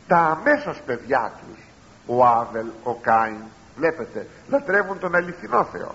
τα 0.07 0.17
αμέσως 0.17 0.81
παιδιά 0.87 1.33
τους 1.41 1.59
ο 2.07 2.27
Άβελ, 2.27 2.67
ο 2.83 2.95
Κάιν 2.95 3.43
βλέπετε 3.77 4.27
λατρεύουν 4.49 4.99
τον 4.99 5.15
αληθινό 5.15 5.65
Θεό. 5.65 5.95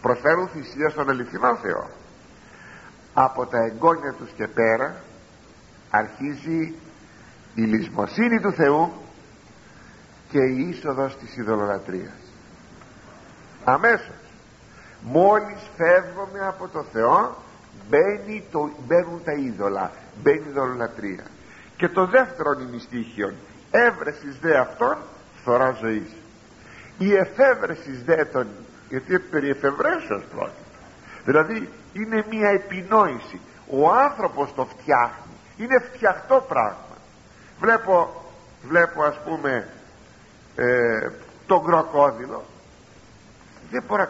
Προσφέρουν 0.00 0.48
θυσία 0.48 0.88
στον 0.88 1.10
αληθινό 1.10 1.56
Θεό 1.56 1.90
από 3.18 3.46
τα 3.46 3.58
εγγόνια 3.58 4.12
τους 4.12 4.30
και 4.30 4.46
πέρα 4.46 5.02
αρχίζει 5.90 6.74
η 7.54 7.62
λησμοσύνη 7.62 8.40
του 8.40 8.52
Θεού 8.52 8.92
και 10.30 10.38
η 10.38 10.68
είσοδος 10.68 11.16
της 11.16 11.36
ειδωλολατρίας 11.36 12.32
αμέσως 13.64 14.20
μόλις 15.00 15.70
φεύγουμε 15.76 16.46
από 16.46 16.68
το 16.68 16.82
Θεό 16.92 17.36
μπαίνει 17.88 18.44
το, 18.50 18.70
μπαίνουν 18.86 19.22
τα 19.24 19.32
είδωλα 19.32 19.92
μπαίνει 20.22 20.48
η 20.48 20.52
δολολατρία 20.52 21.24
και 21.76 21.88
το 21.88 22.06
δεύτερο 22.06 22.50
είναι 22.60 22.78
στίχιο 22.78 23.34
έβρεσης 23.70 24.38
δε 24.40 24.58
αυτόν 24.58 24.96
φθορά 25.40 25.70
ζωής. 25.70 26.10
Η 26.98 27.14
εφεύρεσης 27.14 28.02
δε 28.04 28.24
των 28.24 28.46
γιατί 28.88 29.18
περί 29.18 29.48
εφευρέσεως 29.50 30.24
πρόκειται 30.34 30.65
δηλαδή 31.26 31.68
είναι 31.92 32.24
μια 32.30 32.48
επινόηση. 32.48 33.40
Ο 33.70 33.90
άνθρωπος 33.90 34.54
το 34.54 34.64
φτιάχνει. 34.64 35.32
Είναι 35.56 35.78
φτιαχτό 35.78 36.44
πράγμα. 36.48 36.96
Βλέπω 37.60 38.24
βλέπω 38.68 39.02
ας 39.02 39.20
πούμε 39.24 39.68
ε, 40.56 41.10
τον 41.46 41.64
κροκόδιλο. 41.64 42.44
Δεν 43.70 43.82
μπορώ 43.86 44.08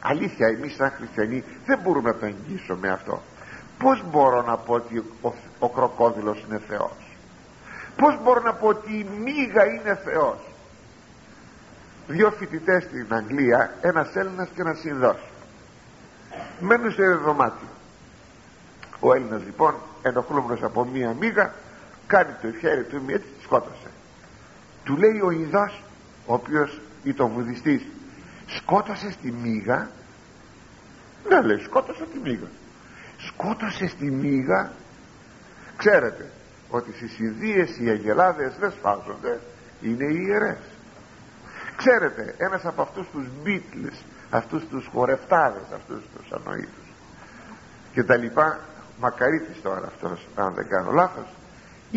αλήθεια 0.00 0.46
εμείς 0.46 0.74
σαν 0.74 0.90
χριστιανοί 0.90 1.44
δεν 1.66 1.78
μπορούμε 1.82 2.10
να 2.10 2.16
το 2.16 2.26
εγγύσουμε 2.26 2.88
αυτό. 2.88 3.22
Πως 3.78 4.04
μπορώ 4.10 4.42
να 4.42 4.56
πω 4.56 4.74
ότι 4.74 4.98
ο, 5.20 5.32
ο 5.58 5.68
κροκόδιλος 5.68 6.44
είναι 6.48 6.60
Θεός; 6.68 7.16
Πως 7.96 8.18
μπορώ 8.22 8.40
να 8.40 8.54
πω 8.54 8.66
ότι 8.66 8.92
η 8.92 9.06
μύγα 9.22 9.64
είναι 9.64 10.00
Θεός; 10.04 10.38
Δύο 12.06 12.30
φοιτητές 12.30 12.82
στην 12.82 13.06
Αγγλία 13.08 13.74
ένας 13.80 14.14
Έλληνας 14.14 14.48
και 14.54 14.60
ένας 14.60 14.84
Ινδός 14.84 15.18
μένουν 16.60 16.92
σε 16.92 17.02
δωμάτιο. 17.06 17.68
Ο 19.00 19.14
Έλληνας 19.14 19.42
λοιπόν 19.44 19.74
ενοχλούμενος 20.02 20.62
από 20.62 20.84
μία 20.84 21.14
μύγα 21.20 21.54
κάνει 22.06 22.32
το 22.42 22.52
χέρι 22.58 22.84
του 22.84 23.02
μία 23.06 23.14
έτσι 23.14 23.28
σκότωσε. 23.42 23.90
Του 24.84 24.96
λέει 24.96 25.20
ο 25.24 25.30
Ινδός 25.30 25.82
ο 26.26 26.34
οποίος 26.34 26.80
ήταν 27.02 27.28
βουδιστής 27.28 27.82
σκότωσε 28.46 29.16
τη 29.22 29.32
μύγα 29.32 29.90
ναι 31.28 31.42
λέει 31.42 31.58
σκότωσε 31.58 32.04
τη 32.12 32.18
μύγα 32.18 32.48
σκότωσε 33.16 33.94
τη 33.98 34.10
μύγα 34.10 34.72
ξέρετε 35.76 36.30
ότι 36.70 36.92
στις 36.92 37.18
Ινδίες 37.18 37.78
οι 37.78 37.88
αγελάδες 37.88 38.52
δεν 38.58 38.70
σφάζονται 38.70 39.40
είναι 39.80 40.04
ιερές. 40.04 40.58
Ξέρετε 41.76 42.34
ένας 42.38 42.64
από 42.64 42.82
αυτούς 42.82 43.06
τους 43.12 43.26
Beatles 43.44 43.98
αυτούς 44.36 44.68
τους 44.68 44.88
χορευτάδες 44.92 45.62
αυτούς 45.74 46.02
τους 46.16 46.32
ανοήτους. 46.32 46.88
Και 47.92 48.04
τα 48.04 48.16
λοιπά. 48.16 48.58
Μακαρίτης 49.00 49.62
τώρα 49.62 49.86
αυτός 49.86 50.26
αν 50.34 50.54
δεν 50.54 50.68
κάνω 50.68 50.90
λάθος 50.90 51.26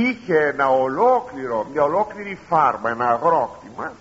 είχε 0.01 0.37
ένα 0.37 0.69
ολόκληρο 0.69 1.67
μια 1.71 1.83
ολόκληρη 1.83 2.39
φάρμα 2.47 2.89
ένα 2.89 3.09
αγρόκτημα 3.09 3.91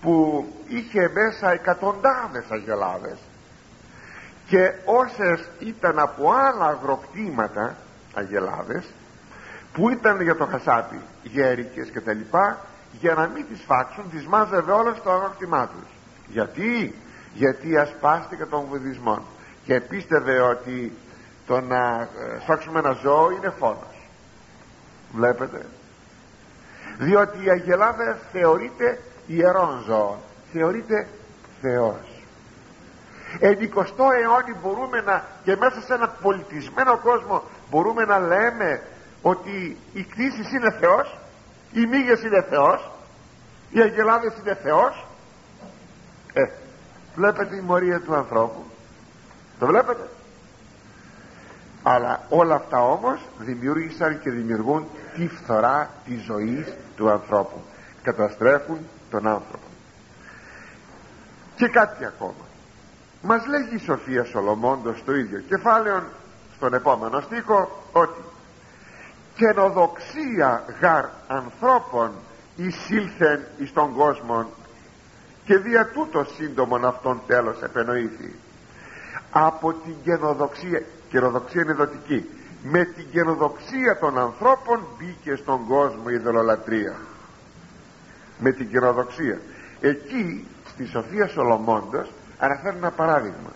που 0.00 0.46
είχε 0.68 1.10
μέσα 1.14 1.50
εκατοντάδες 1.50 2.44
αγελάδες. 2.48 3.18
Και 4.46 4.72
όσες 4.84 5.48
ήταν 5.58 5.98
από 5.98 6.32
άλλα 6.32 6.66
αγροκτήματα 6.66 7.76
αγελάδες 8.14 8.84
που 9.72 9.90
ήταν 9.90 10.20
για 10.20 10.36
το 10.36 10.46
χασάπι 10.46 11.00
γέρικες 11.22 11.88
και 11.88 12.00
τα 12.00 12.12
λοιπά 12.12 12.58
για 13.00 13.14
να 13.14 13.26
μην 13.26 13.46
τις 13.48 13.62
φάξουν 13.66 14.10
τις 14.10 14.26
μάζευε 14.26 14.72
όλα 14.72 14.94
στο 14.94 15.10
αγροκτημά 15.10 15.66
τους. 15.66 15.88
Γιατί; 16.26 16.94
Γιατί 17.36 17.76
ασπάστηκε 17.76 18.44
τον 18.44 18.64
βουδισμό 18.68 19.22
και 19.64 19.80
πίστευε 19.80 20.40
ότι 20.40 20.92
το 21.46 21.60
να 21.60 22.00
ε, 22.00 22.40
σφάξουμε 22.40 22.78
ένα 22.78 22.92
ζώο 23.02 23.30
είναι 23.30 23.54
φόνος. 23.58 24.08
Βλέπετε. 25.12 25.66
Διότι 26.98 27.44
η 27.44 27.50
αγελάδα 27.50 28.18
θεωρείται 28.32 29.00
ιερόν 29.26 29.82
ζώο 29.86 30.16
θεωρείται 30.52 31.06
Θεός. 31.60 32.24
Εν 33.38 33.58
20ο 33.60 34.06
αιώνι 34.20 34.54
μπορούμε 34.62 35.00
να 35.00 35.24
και 35.44 35.56
μέσα 35.56 35.80
σε 35.80 35.94
ένα 35.94 36.08
πολιτισμένο 36.08 36.98
κόσμο 36.98 37.42
μπορούμε 37.70 38.04
να 38.04 38.18
λέμε 38.18 38.82
ότι 39.22 39.76
η 39.92 40.02
κτήση 40.02 40.56
είναι 40.56 40.76
Θεός 40.80 41.18
οι 41.72 41.86
μύγες 41.86 42.22
είναι 42.22 42.42
Θεός 42.42 42.90
οι 43.70 43.80
αγελάδες 43.80 44.32
είναι 44.40 44.54
Θεός 44.62 44.94
ε, 44.94 45.05
βλέπετε 47.16 47.56
η 47.56 47.60
μορία 47.60 48.00
του 48.00 48.14
ανθρώπου. 48.14 48.64
Το 49.58 49.66
βλέπετε. 49.66 50.08
Αλλά 51.82 52.26
όλα 52.28 52.54
αυτά 52.54 52.82
όμως 52.82 53.20
δημιούργησαν 53.38 54.20
και 54.20 54.30
δημιουργούν 54.30 54.86
τη 55.14 55.28
φθορά 55.28 55.90
της 56.04 56.22
ζωής 56.22 56.74
του 56.96 57.10
ανθρώπου. 57.10 57.62
Καταστρέφουν 58.02 58.78
τον 59.10 59.26
άνθρωπο. 59.26 59.66
Και 61.56 61.68
κάτι 61.68 62.04
ακόμα. 62.04 62.44
Μας 63.22 63.46
λέγει 63.46 63.74
η 63.74 63.78
Σοφία 63.78 64.24
Σολομώντος 64.24 65.04
το 65.04 65.14
ίδιο 65.14 65.40
κεφάλαιο 65.40 66.02
στον 66.56 66.74
επόμενο 66.74 67.20
στίχο 67.20 67.82
ότι 67.92 68.20
καινοδοξία 69.34 70.64
γαρ 70.80 71.04
ανθρώπων 71.26 72.10
εισήλθεν 72.56 73.40
εις 73.58 73.72
τον 73.72 73.94
κόσμο 73.94 74.46
και 75.46 75.58
δια 75.58 75.86
τούτο 75.86 76.26
σύντομον 76.36 76.84
αυτόν 76.84 77.22
τέλος 77.26 77.62
επενοήθη 77.62 78.34
από 79.30 79.72
την 79.72 79.94
καινοδοξία 80.02 80.82
καινοδοξία 81.08 81.62
είναι 81.62 81.72
δοτική. 81.72 82.30
Με 82.62 82.84
την 82.84 83.06
καινοδοξία 83.10 83.98
των 84.00 84.18
ανθρώπων 84.18 84.86
μπήκε 84.98 85.34
στον 85.34 85.66
κόσμο 85.66 86.04
η 86.06 86.16
δολολατρία 86.16 86.96
με 88.38 88.52
την 88.52 88.70
καινοδοξία. 88.70 89.40
Εκεί 89.80 90.46
στη 90.68 90.86
Σοφία 90.86 91.28
Σολομώντος 91.28 92.12
αναφέρει 92.38 92.76
ένα 92.76 92.90
παράδειγμα. 92.90 93.52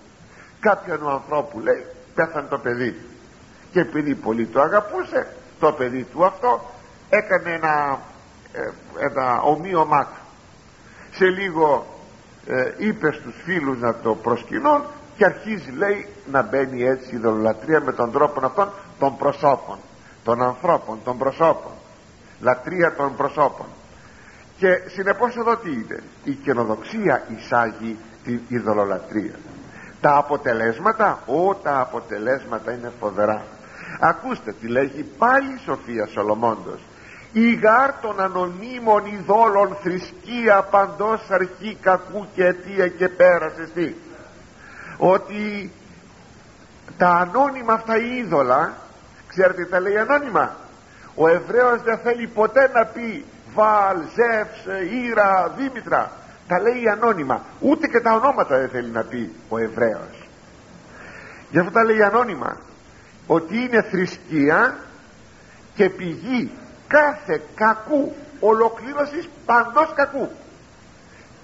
Κάποιον 0.60 1.10
ανθρώπου 1.10 1.60
λέει 1.60 1.86
πέθανε 2.14 2.48
το 2.48 2.58
παιδί 2.58 2.96
και 3.72 3.80
επειδή 3.80 4.14
πολύ 4.14 4.46
το 4.46 4.60
αγαπούσε 4.60 5.26
το 5.58 5.72
παιδί 5.72 6.02
του 6.04 6.24
αυτό 6.24 6.70
έκανε 7.08 7.50
ένα, 7.50 7.98
ε, 8.52 8.70
ένα 8.98 9.40
ομοίωμά 9.40 10.08
σε 11.20 11.26
λίγο 11.26 11.86
ε, 12.46 12.72
είπε 12.76 13.12
στους 13.12 13.34
φίλους 13.44 13.78
να 13.80 13.94
το 13.94 14.14
προσκυνούν 14.14 14.82
και 15.16 15.24
αρχίζει 15.24 15.70
λέει 15.70 16.06
να 16.30 16.42
μπαίνει 16.42 16.82
έτσι 16.82 17.14
η 17.14 17.18
δολολατρία 17.18 17.80
με 17.80 17.92
τον 17.92 18.12
τρόπο 18.12 18.46
αυτόν 18.46 18.68
των 18.98 19.16
προσώπων 19.16 19.78
των 20.24 20.42
ανθρώπων, 20.42 20.98
των 21.04 21.18
προσώπων. 21.18 21.72
Λατρεία 22.40 22.94
των 22.94 23.16
προσώπων. 23.16 23.66
Και 24.56 24.68
συνεπώς 24.86 25.36
εδώ 25.36 25.56
τι 25.56 25.72
είναι; 25.72 26.02
Η 26.24 26.32
καινοδοξία 26.32 27.22
εισάγει 27.36 27.96
την 28.24 28.40
ειδωλολατρία 28.48 29.34
τα 30.00 30.16
αποτελέσματα 30.16 31.22
ό 31.26 31.54
τα 31.54 31.80
αποτελέσματα 31.80 32.72
είναι 32.72 32.92
φοβερά. 33.00 33.42
Ακούστε 34.00 34.54
τι 34.60 34.66
λέγει 34.66 35.02
πάλι 35.18 35.52
η 35.52 35.60
Σοφία 35.64 36.06
Σολομώντος 36.06 36.80
η 37.32 37.54
γάρ 37.54 37.92
των 38.00 38.20
ανωνύμων 38.20 39.06
ειδόλων 39.06 39.76
θρησκεία 39.82 40.62
παντός 40.62 41.20
αρχή 41.30 41.76
κακού 41.80 42.26
και 42.34 42.44
αιτία 42.44 42.88
και 42.88 43.08
πέρασε 43.08 43.68
τι 43.74 43.94
ότι 44.96 45.70
τα 46.96 47.08
ανώνυμα 47.08 47.72
αυτά 47.72 47.96
είδωλα 47.96 48.76
ξέρετε 49.28 49.64
τι 49.64 49.70
τα 49.70 49.80
λέει 49.80 49.96
ανώνυμα; 49.98 50.56
Ο 51.14 51.28
Εβραίος 51.28 51.82
δεν 51.82 51.98
θέλει 51.98 52.26
ποτέ 52.26 52.70
να 52.74 52.84
πει 52.84 53.24
Βάλ, 53.54 53.96
Ζεύς, 53.96 54.90
Ήρα, 55.06 55.54
Δήμητρα. 55.56 56.12
Τα 56.48 56.60
λέει 56.60 56.88
ανώνυμα. 56.88 57.44
Ούτε 57.60 57.86
και 57.86 58.00
τα 58.00 58.12
ονόματα 58.14 58.58
δεν 58.58 58.68
θέλει 58.68 58.90
να 58.90 59.02
πει 59.02 59.32
ο 59.48 59.58
Εβραίος. 59.58 60.28
Γι' 61.50 61.58
αυτό 61.58 61.70
τα 61.70 61.84
λέει 61.84 62.02
ανώνυμα. 62.02 62.56
Ότι 63.26 63.56
είναι 63.56 63.82
θρησκεία 63.82 64.76
και 65.74 65.90
πηγή 65.90 66.50
κάθε 66.90 67.42
κακού 67.54 68.16
ολοκλήρωσης 68.40 69.28
παντός 69.46 69.92
κακού. 69.94 70.30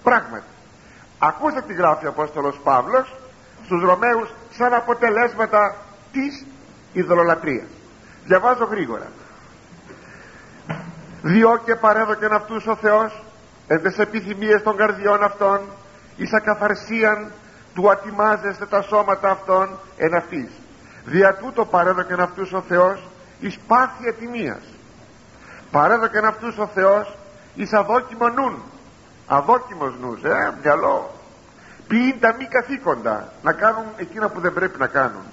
Πράγματι 0.02 0.50
ακούστε 1.18 1.61
τι 1.61 1.74
γράφει 1.74 2.06
ο 2.06 2.09
Απόστολος 2.09 2.61
Παύλος 2.62 3.14
στους 3.64 3.82
Ρωμαίους 3.82 4.35
σαν 4.50 4.74
αποτελέσματα 4.74 5.76
της 6.12 6.46
ειδωλολατρίας 6.92 7.66
διαβάζω 8.24 8.64
γρήγορα. 8.64 9.06
Διό 11.22 11.61
και 11.64 11.74
παρέδοκεν 11.74 12.32
αυτούς 12.32 12.66
ο 12.66 12.76
Θεός 12.76 13.22
εν 13.66 13.82
τες 13.82 13.98
επιθυμίες 13.98 14.62
των 14.62 14.76
καρδιών 14.76 15.22
αυτών 15.22 15.61
εις 16.16 16.32
ακαθαρσίαν 16.32 17.32
του 17.74 17.90
ατιμάζεστε 17.90 18.66
τα 18.66 18.82
σώματα 18.82 19.30
αυτών 19.30 19.78
εν 19.96 20.14
αυτής. 20.14 20.50
Δια 21.04 21.35
τούτο 21.35 21.64
παρέδοκεν 21.64 22.20
αυτούς 22.20 22.52
ο 22.52 22.64
Θεός 22.68 23.09
εις 23.40 23.59
πάθη 23.66 24.09
ατιμίας 24.09 24.76
παρέδοκεν 25.70 26.24
αυτούς 26.24 26.59
ο 26.59 26.66
Θεός 26.66 27.16
εις 27.55 27.72
αδόκιμο 27.72 28.29
νουν. 28.29 28.62
Αδόκιμος 29.26 29.94
νους 30.00 30.22
ε 30.22 30.52
μυαλό. 30.62 31.11
Ποιήν 31.88 32.20
τα 32.20 32.35
μη 32.38 32.44
καθήκοντα 32.44 33.33
να 33.42 33.52
κάνουν 33.52 33.85
εκείνα 33.96 34.29
που 34.29 34.40
δεν 34.40 34.52
πρέπει 34.52 34.79
να 34.79 34.87
κάνουν. 34.87 35.24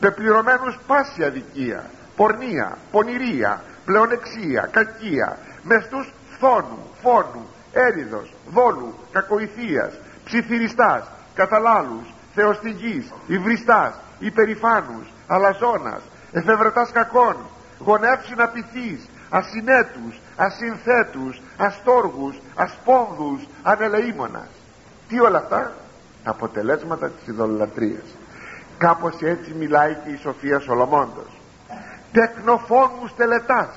Πεπληρωμένους 0.00 0.78
πάση 0.86 1.24
αδικία 1.24 1.84
πορνεία, 2.16 2.78
πονηρία 2.90 3.62
πλεονεξία, 3.84 4.68
κακία. 4.70 5.38
Μεστούς 5.62 6.12
φθόνου, 6.30 6.78
φόνου 7.02 7.46
έριδος, 7.72 8.34
δόλου, 8.50 8.94
κακοηθείας 9.12 9.92
ψιθυριστάς, 10.24 11.10
καταλάλους 11.34 12.14
θεοστηγής, 12.34 13.12
υβριστάς 13.26 13.94
υπερηφάνους 14.18 15.06
αλαζόνας 15.26 16.02
εφευρετάς 16.32 16.90
κακών 16.92 17.36
γονεύσιν 17.78 18.40
απειθείς 18.40 19.08
ασυνέτους 19.32 20.20
ασυνθέτους 20.36 21.40
αστόργους 21.56 22.36
ασπόνδους 22.54 23.46
ανελεήμονας 23.62 24.48
τι 25.08 25.20
όλα 25.20 25.38
αυτά; 25.38 25.72
Αποτελέσματα 26.24 27.08
της 27.08 27.26
ειδωλολατρίας 27.26 28.04
κάπως 28.78 29.14
έτσι 29.20 29.52
μιλάει 29.58 29.94
και 30.04 30.10
η 30.10 30.16
Σοφία 30.16 30.58
Σολομώντος. 30.58 31.40
Τεκνοφόνους 32.12 33.14
τελετάς. 33.16 33.68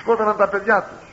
Σκότωναν 0.00 0.36
τα 0.36 0.48
παιδιά 0.48 0.82
τους. 0.82 1.08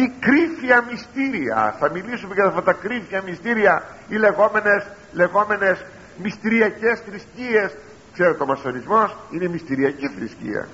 Ή 0.00 0.12
κρύφια 0.20 0.84
μυστήρια. 0.90 1.76
Θα 1.78 1.90
μιλήσουμε 1.90 2.34
για 2.34 2.44
αυτά 2.44 2.62
τα 2.62 2.72
κρύφια 2.72 3.22
μυστήρια 3.22 3.82
οι 4.08 4.16
λεγόμενες, 4.16 4.86
λεγόμενες 5.12 5.84
μυστηριακές 6.22 7.00
θρησκείες. 7.00 7.76
Ξέρετε 8.12 8.42
ο 8.42 8.46
μασονισμός 8.46 9.16
είναι 9.30 9.48
μυστηριακή 9.48 10.08
θρησκεία 10.08 10.68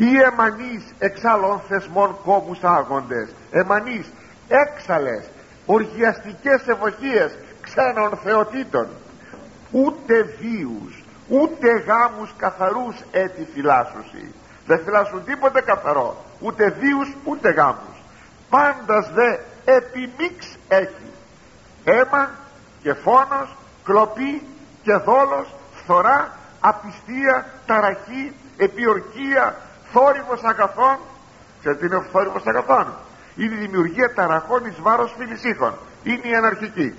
ή 0.00 0.20
εμανείς 0.32 0.94
εξάλλων 0.98 1.60
θεσμών 1.68 2.16
κόμμους 2.24 2.58
άγοντες. 2.62 3.28
Εμανείς 3.50 4.12
έξαλες 4.48 5.30
οργιαστικές 5.66 6.66
ευοχίες 6.66 7.38
ξένων 7.60 8.18
θεοτήτων. 8.24 8.86
Ούτε 9.70 10.22
βίους 10.22 11.04
ούτε 11.28 11.68
γάμους 11.86 12.34
καθαρούς 12.36 12.96
έτη 13.10 13.48
φυλάσσουσι 13.54 14.34
δεν 14.66 14.80
φυλάσσουν 14.84 15.24
τίποτε 15.24 15.60
καθαρό 15.60 16.24
ούτε 16.40 16.70
βίους 16.70 17.16
ούτε 17.24 17.50
γάμους. 17.50 17.96
Πάντας 18.50 19.10
δε 19.12 19.38
επιμίξ 19.64 20.56
έχει. 20.68 21.10
Αίμα 21.84 22.30
και 22.82 22.94
φόνος 22.94 23.56
κλοπή 23.84 24.42
και 24.82 24.92
δόλος 24.92 25.54
φθορά 25.74 26.36
απιστία 26.60 27.46
ταραχή 27.66 28.34
επιορκία 28.56 29.56
θόρυβος 29.92 30.42
αγαθών 30.42 30.98
ξέρετε 31.60 31.86
είναι 31.86 31.96
ο 31.96 32.02
θόρυβος 32.12 32.46
αγαθών. 32.46 32.94
Είναι 33.36 33.54
η 33.54 33.58
δημιουργία 33.58 34.14
ταραχών 34.14 34.64
εις 34.64 34.80
βάρος 34.80 35.14
φιλισίχων 35.18 35.74
είναι 36.02 36.28
η 36.28 36.34
αναρχική. 36.34 36.94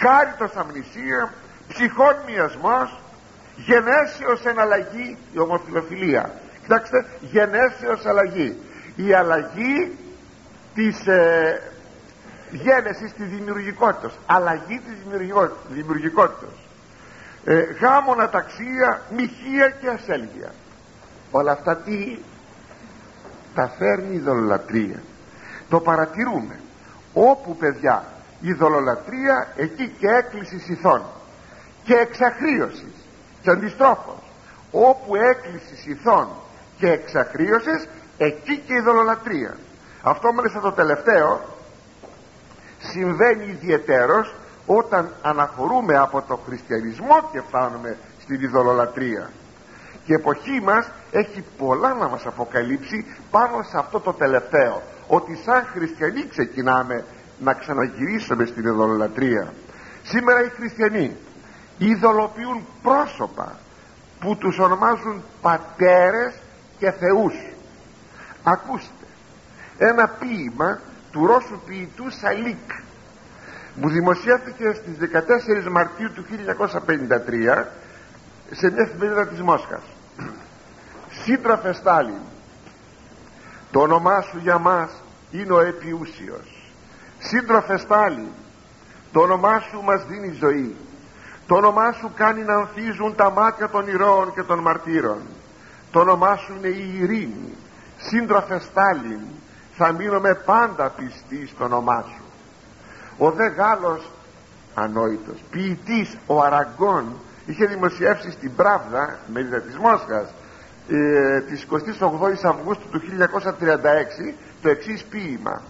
Χάριτος 0.00 0.56
αμνησία 0.56 1.32
ψυχών 1.68 2.14
μιασμός 2.26 3.00
γενέσεως 3.56 4.44
εναλλαγή 4.44 5.18
η 5.32 5.38
ομοφιλοφιλία. 5.38 6.32
Κοιτάξτε 6.62 7.06
γενέσεως 7.20 8.06
αλλαγή. 8.06 8.60
Η 8.96 9.14
αλλαγή 9.14 9.98
της 10.74 11.06
ε, 11.06 11.62
γένεσης 12.50 13.12
της 13.12 13.28
δημιουργικότητας. 13.28 14.18
Αλλαγή 14.26 14.80
της 14.86 14.94
δημιουργικότητας. 15.68 16.50
Ε, 17.44 17.60
γάμων 17.60 18.20
αταξία 18.20 19.00
μοιχεία 19.10 19.68
και 19.80 19.88
ασέλγεια 19.88 20.52
όλα 21.36 21.52
αυτά 21.52 21.76
τι 21.76 22.18
τα 23.54 23.68
φέρνει 23.78 24.14
η 24.14 24.18
δολολατρία 24.18 25.02
το 25.68 25.80
παρατηρούμε. 25.80 26.60
Όπου 27.12 27.56
παιδιά 27.56 28.04
η 28.40 28.52
δολολατρία 28.52 29.52
εκεί 29.56 29.94
και 29.98 30.06
έκκληση 30.06 30.72
ηθών 30.72 31.02
και 31.84 31.94
εξαχρίωσης 31.94 32.94
και 33.42 33.50
αντιστρόφως. 33.50 34.22
Όπου 34.70 35.14
έκκληση 35.14 35.90
ηθών 35.90 36.28
και 36.78 36.90
εξαχρίωσης 36.90 37.88
εκεί 38.18 38.58
και 38.58 38.74
η 38.74 38.80
δολολατρία 38.80 39.56
αυτό 40.08 40.32
μάλιστα 40.32 40.60
το 40.60 40.72
τελευταίο 40.72 41.40
συμβαίνει 42.78 43.44
ιδιαιτέρως 43.44 44.34
όταν 44.66 45.12
αναχωρούμε 45.22 45.96
από 45.96 46.22
το 46.22 46.36
χριστιανισμό 46.46 47.28
και 47.32 47.40
φτάνουμε 47.48 47.98
στην 48.22 48.42
ειδωλολατρία 48.42 49.30
και 50.06 50.12
η 50.12 50.14
εποχή 50.14 50.60
μας 50.60 50.90
έχει 51.10 51.44
πολλά 51.58 51.94
να 51.94 52.08
μας 52.08 52.26
αποκαλύψει 52.26 53.04
πάνω 53.30 53.62
σε 53.62 53.78
αυτό 53.78 54.00
το 54.00 54.12
τελευταίο 54.12 54.82
ότι 55.06 55.36
σαν 55.44 55.66
χριστιανοί 55.72 56.26
ξεκινάμε 56.26 57.04
να 57.38 57.52
ξαναγυρίσουμε 57.54 58.44
στην 58.44 58.64
ειδωλολατρία 58.64 59.52
σήμερα 60.02 60.44
οι 60.44 60.48
χριστιανοί 60.48 61.16
ειδωλοποιούν 61.78 62.66
πρόσωπα 62.82 63.58
που 64.20 64.36
τους 64.36 64.58
ονομάζουν 64.58 65.22
πατέρες 65.42 66.34
και 66.78 66.90
θεούς. 66.90 67.34
Ακούστε 68.42 69.06
ένα 69.78 70.08
ποίημα 70.08 70.80
του 71.12 71.26
Ρώσου 71.26 71.60
ποιητού 71.66 72.10
Σαλίκ 72.10 72.70
που 73.80 73.88
δημοσιεύτηκε 73.88 74.72
στις 74.72 74.96
14 75.66 75.70
Μαρτίου 75.70 76.12
του 76.12 76.24
1953 76.24 77.64
σε 78.50 78.70
μια 78.70 78.82
εφημερίδα 78.82 79.26
της 79.26 79.40
Μόσχας 79.40 79.82
σύντροφε 81.26 81.72
Στάλιν 81.72 82.22
το 83.70 83.80
όνομά 83.80 84.20
σου 84.20 84.38
για 84.38 84.58
μας 84.58 84.90
είναι 85.30 85.52
ο 85.52 85.60
επιούσιος. 85.60 86.72
Σύντροφε 87.18 87.76
Στάλιν 87.78 88.28
το 89.12 89.20
όνομά 89.20 89.60
σου 89.60 89.82
μας 89.82 90.04
δίνει 90.06 90.36
ζωή. 90.40 90.76
Το 91.46 91.54
όνομά 91.54 91.92
σου 91.92 92.10
κάνει 92.14 92.42
να 92.42 92.54
ανθίζουν 92.54 93.14
τα 93.14 93.30
μάτια 93.30 93.68
των 93.68 93.86
ηρώων 93.86 94.32
και 94.34 94.42
των 94.42 94.58
μαρτύρων. 94.58 95.20
Το 95.90 96.00
όνομά 96.00 96.36
σου 96.36 96.54
είναι 96.56 96.68
η 96.68 96.98
ειρήνη. 97.00 97.54
Σύντροφε 97.98 98.58
Στάλιν 98.58 99.20
θα 99.76 99.92
μείνουμε 99.92 100.34
πάντα 100.34 100.88
πιστοί 100.88 101.46
στο 101.46 101.64
όνομά 101.64 102.04
σου. 102.08 102.24
Ο 103.18 103.30
δε 103.30 103.46
Γάλλος 103.46 104.10
ανόητος 104.74 105.42
ποιητής 105.50 106.16
ο 106.26 106.42
Αραγκόν 106.42 107.04
είχε 107.46 107.66
δημοσιεύσει 107.66 108.30
στην 108.30 108.54
Πράβδα 108.54 109.18
μερίδα 109.32 109.60
της 109.60 109.76
Μόσχας 109.76 110.28
ε, 110.88 111.40
της 111.40 111.66
28ης 111.70 112.42
Αυγούστου 112.42 112.88
του 112.88 113.00
1936 113.00 114.34
το 114.62 114.68
εξής 114.68 115.04
ποίημα. 115.04 115.62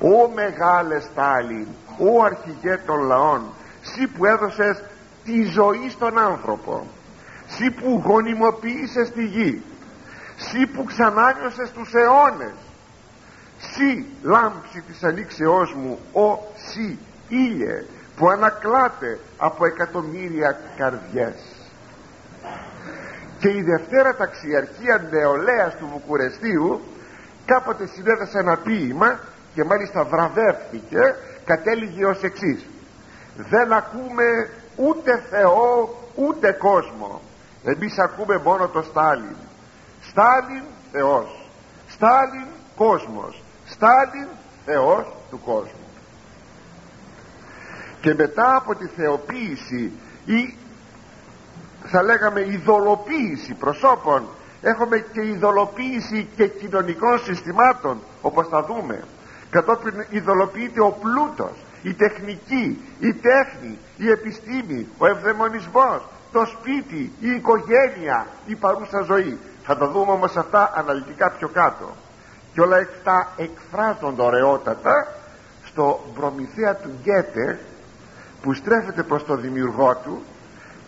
«Ω 0.00 0.28
μεγάλες 0.34 1.02
Στάλιν, 1.02 1.66
ο 1.98 2.22
αρχηγέ 2.22 2.76
των 2.86 3.00
λαών, 3.00 3.42
σύ 3.82 4.06
που 4.06 4.24
έδωσες 4.24 4.82
τη 5.24 5.42
ζωή 5.42 5.90
στον 5.90 6.18
άνθρωπο, 6.18 6.86
σύ 7.46 7.70
που 7.70 8.02
γονιμοποίησες 8.04 9.10
τη 9.10 9.24
γη, 9.24 9.62
σύ 10.36 10.66
που 10.66 10.84
ξανάνιωσες 10.84 11.70
τους 11.70 11.92
αιώνες, 11.94 12.54
σύ 13.58 14.06
λάμψη 14.22 14.80
της 14.86 15.02
ανοίξεώς 15.02 15.74
μου, 15.74 15.98
ο 16.12 16.38
σύ 16.56 16.98
ήλιε 17.28 17.84
που 18.16 18.28
ανακλάται 18.28 19.18
από 19.36 19.66
εκατομμύρια 19.66 20.60
καρδιές 20.76 21.51
και 23.42 23.48
η 23.48 23.62
Δευτέρα 23.62 24.14
Ταξιαρχία 24.16 25.08
Νεολαίας 25.10 25.76
του 25.76 25.88
Βουκουρεστίου 25.92 26.80
κάποτε 27.44 27.86
συνέδεσε 27.86 28.38
ένα 28.38 28.56
ποίημα 28.56 29.20
και 29.54 29.64
μάλιστα 29.64 30.04
βραβεύτηκε 30.04 31.00
κατέληγε 31.44 32.04
ως 32.04 32.22
εξής. 32.22 32.66
Δεν 33.36 33.72
ακούμε 33.72 34.24
ούτε 34.76 35.22
Θεό 35.30 35.94
ούτε 36.14 36.52
κόσμο. 36.52 37.20
Εμείς 37.64 37.98
ακούμε 37.98 38.38
μόνο 38.38 38.68
το 38.68 38.82
Στάλιν. 38.82 39.36
Στάλιν 40.02 40.64
Θεός. 40.92 41.50
Στάλιν 41.88 42.46
κόσμος. 42.76 43.42
Στάλιν 43.66 44.28
Θεός 44.64 45.16
του 45.30 45.40
κόσμου 45.44 45.82
και 48.02 48.14
μετά 48.14 48.56
από 48.56 48.74
τη 48.74 48.86
θεοποίηση 48.86 49.92
ή 50.24 50.56
θα 51.84 52.02
λέγαμε 52.02 52.40
ειδωλοποίηση 52.40 53.54
προσώπων 53.54 54.22
έχουμε 54.62 54.98
και 55.12 55.26
ειδωλοποίηση 55.26 56.28
και 56.36 56.46
κοινωνικών 56.46 57.18
συστημάτων 57.18 57.98
όπως 58.22 58.48
θα 58.48 58.62
δούμε 58.64 59.04
κατόπιν 59.50 60.04
ειδωλοποιείται 60.10 60.80
ο 60.80 60.98
πλούτος 61.02 61.56
η 61.82 61.94
τεχνική, 61.94 62.82
η 62.98 63.14
τέχνη, 63.14 63.78
η 63.96 64.10
επιστήμη, 64.10 64.88
ο 64.98 65.06
ευδαιμονισμός, 65.06 66.02
το 66.32 66.44
σπίτι, 66.44 67.12
η 67.20 67.30
οικογένεια, 67.30 68.26
η 68.46 68.54
παρούσα 68.54 69.00
ζωή. 69.00 69.38
Θα 69.62 69.76
τα 69.76 69.88
δούμε 69.88 70.12
όμως 70.12 70.36
αυτά 70.36 70.72
αναλυτικά 70.74 71.30
πιο 71.30 71.48
κάτω. 71.48 71.94
Και 72.54 72.60
όλα 72.60 72.76
αυτά 72.76 73.32
εκφράζονται 73.36 74.22
ωραιότατα 74.22 75.14
στο 75.64 76.04
προμηθέα 76.14 76.76
του 76.76 76.90
Γκέτε 77.02 77.58
που 78.42 78.54
στρέφεται 78.54 79.02
προς 79.02 79.24
το 79.24 79.36
δημιουργό 79.36 79.96
του 80.04 80.22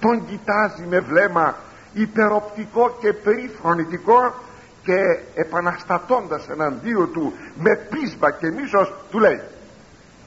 τον 0.05 0.27
κοιτάζει 0.27 0.83
με 0.88 1.01
βλέμμα 1.01 1.57
υπεροπτικό 1.93 2.97
και 3.01 3.12
περιφρονητικό 3.12 4.35
και 4.83 4.99
επαναστατώντας 5.35 6.49
εναντίον 6.49 7.12
του 7.12 7.33
με 7.55 7.77
πείσμα 7.77 8.31
και 8.31 8.51
μίσος 8.51 8.95
του 9.11 9.19
λέει 9.19 9.40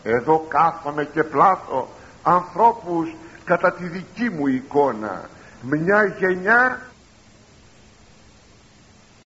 εδώ 0.04 0.46
κάθομαι 0.48 1.04
και 1.04 1.24
πλάθω 1.24 1.88
ανθρώπους 2.24 3.16
κατά 3.46 3.74
τη 3.74 3.88
δική 3.88 4.30
μου 4.30 4.48
εικόνα. 4.48 5.30
Μια 5.62 6.06
γενιά 6.20 6.82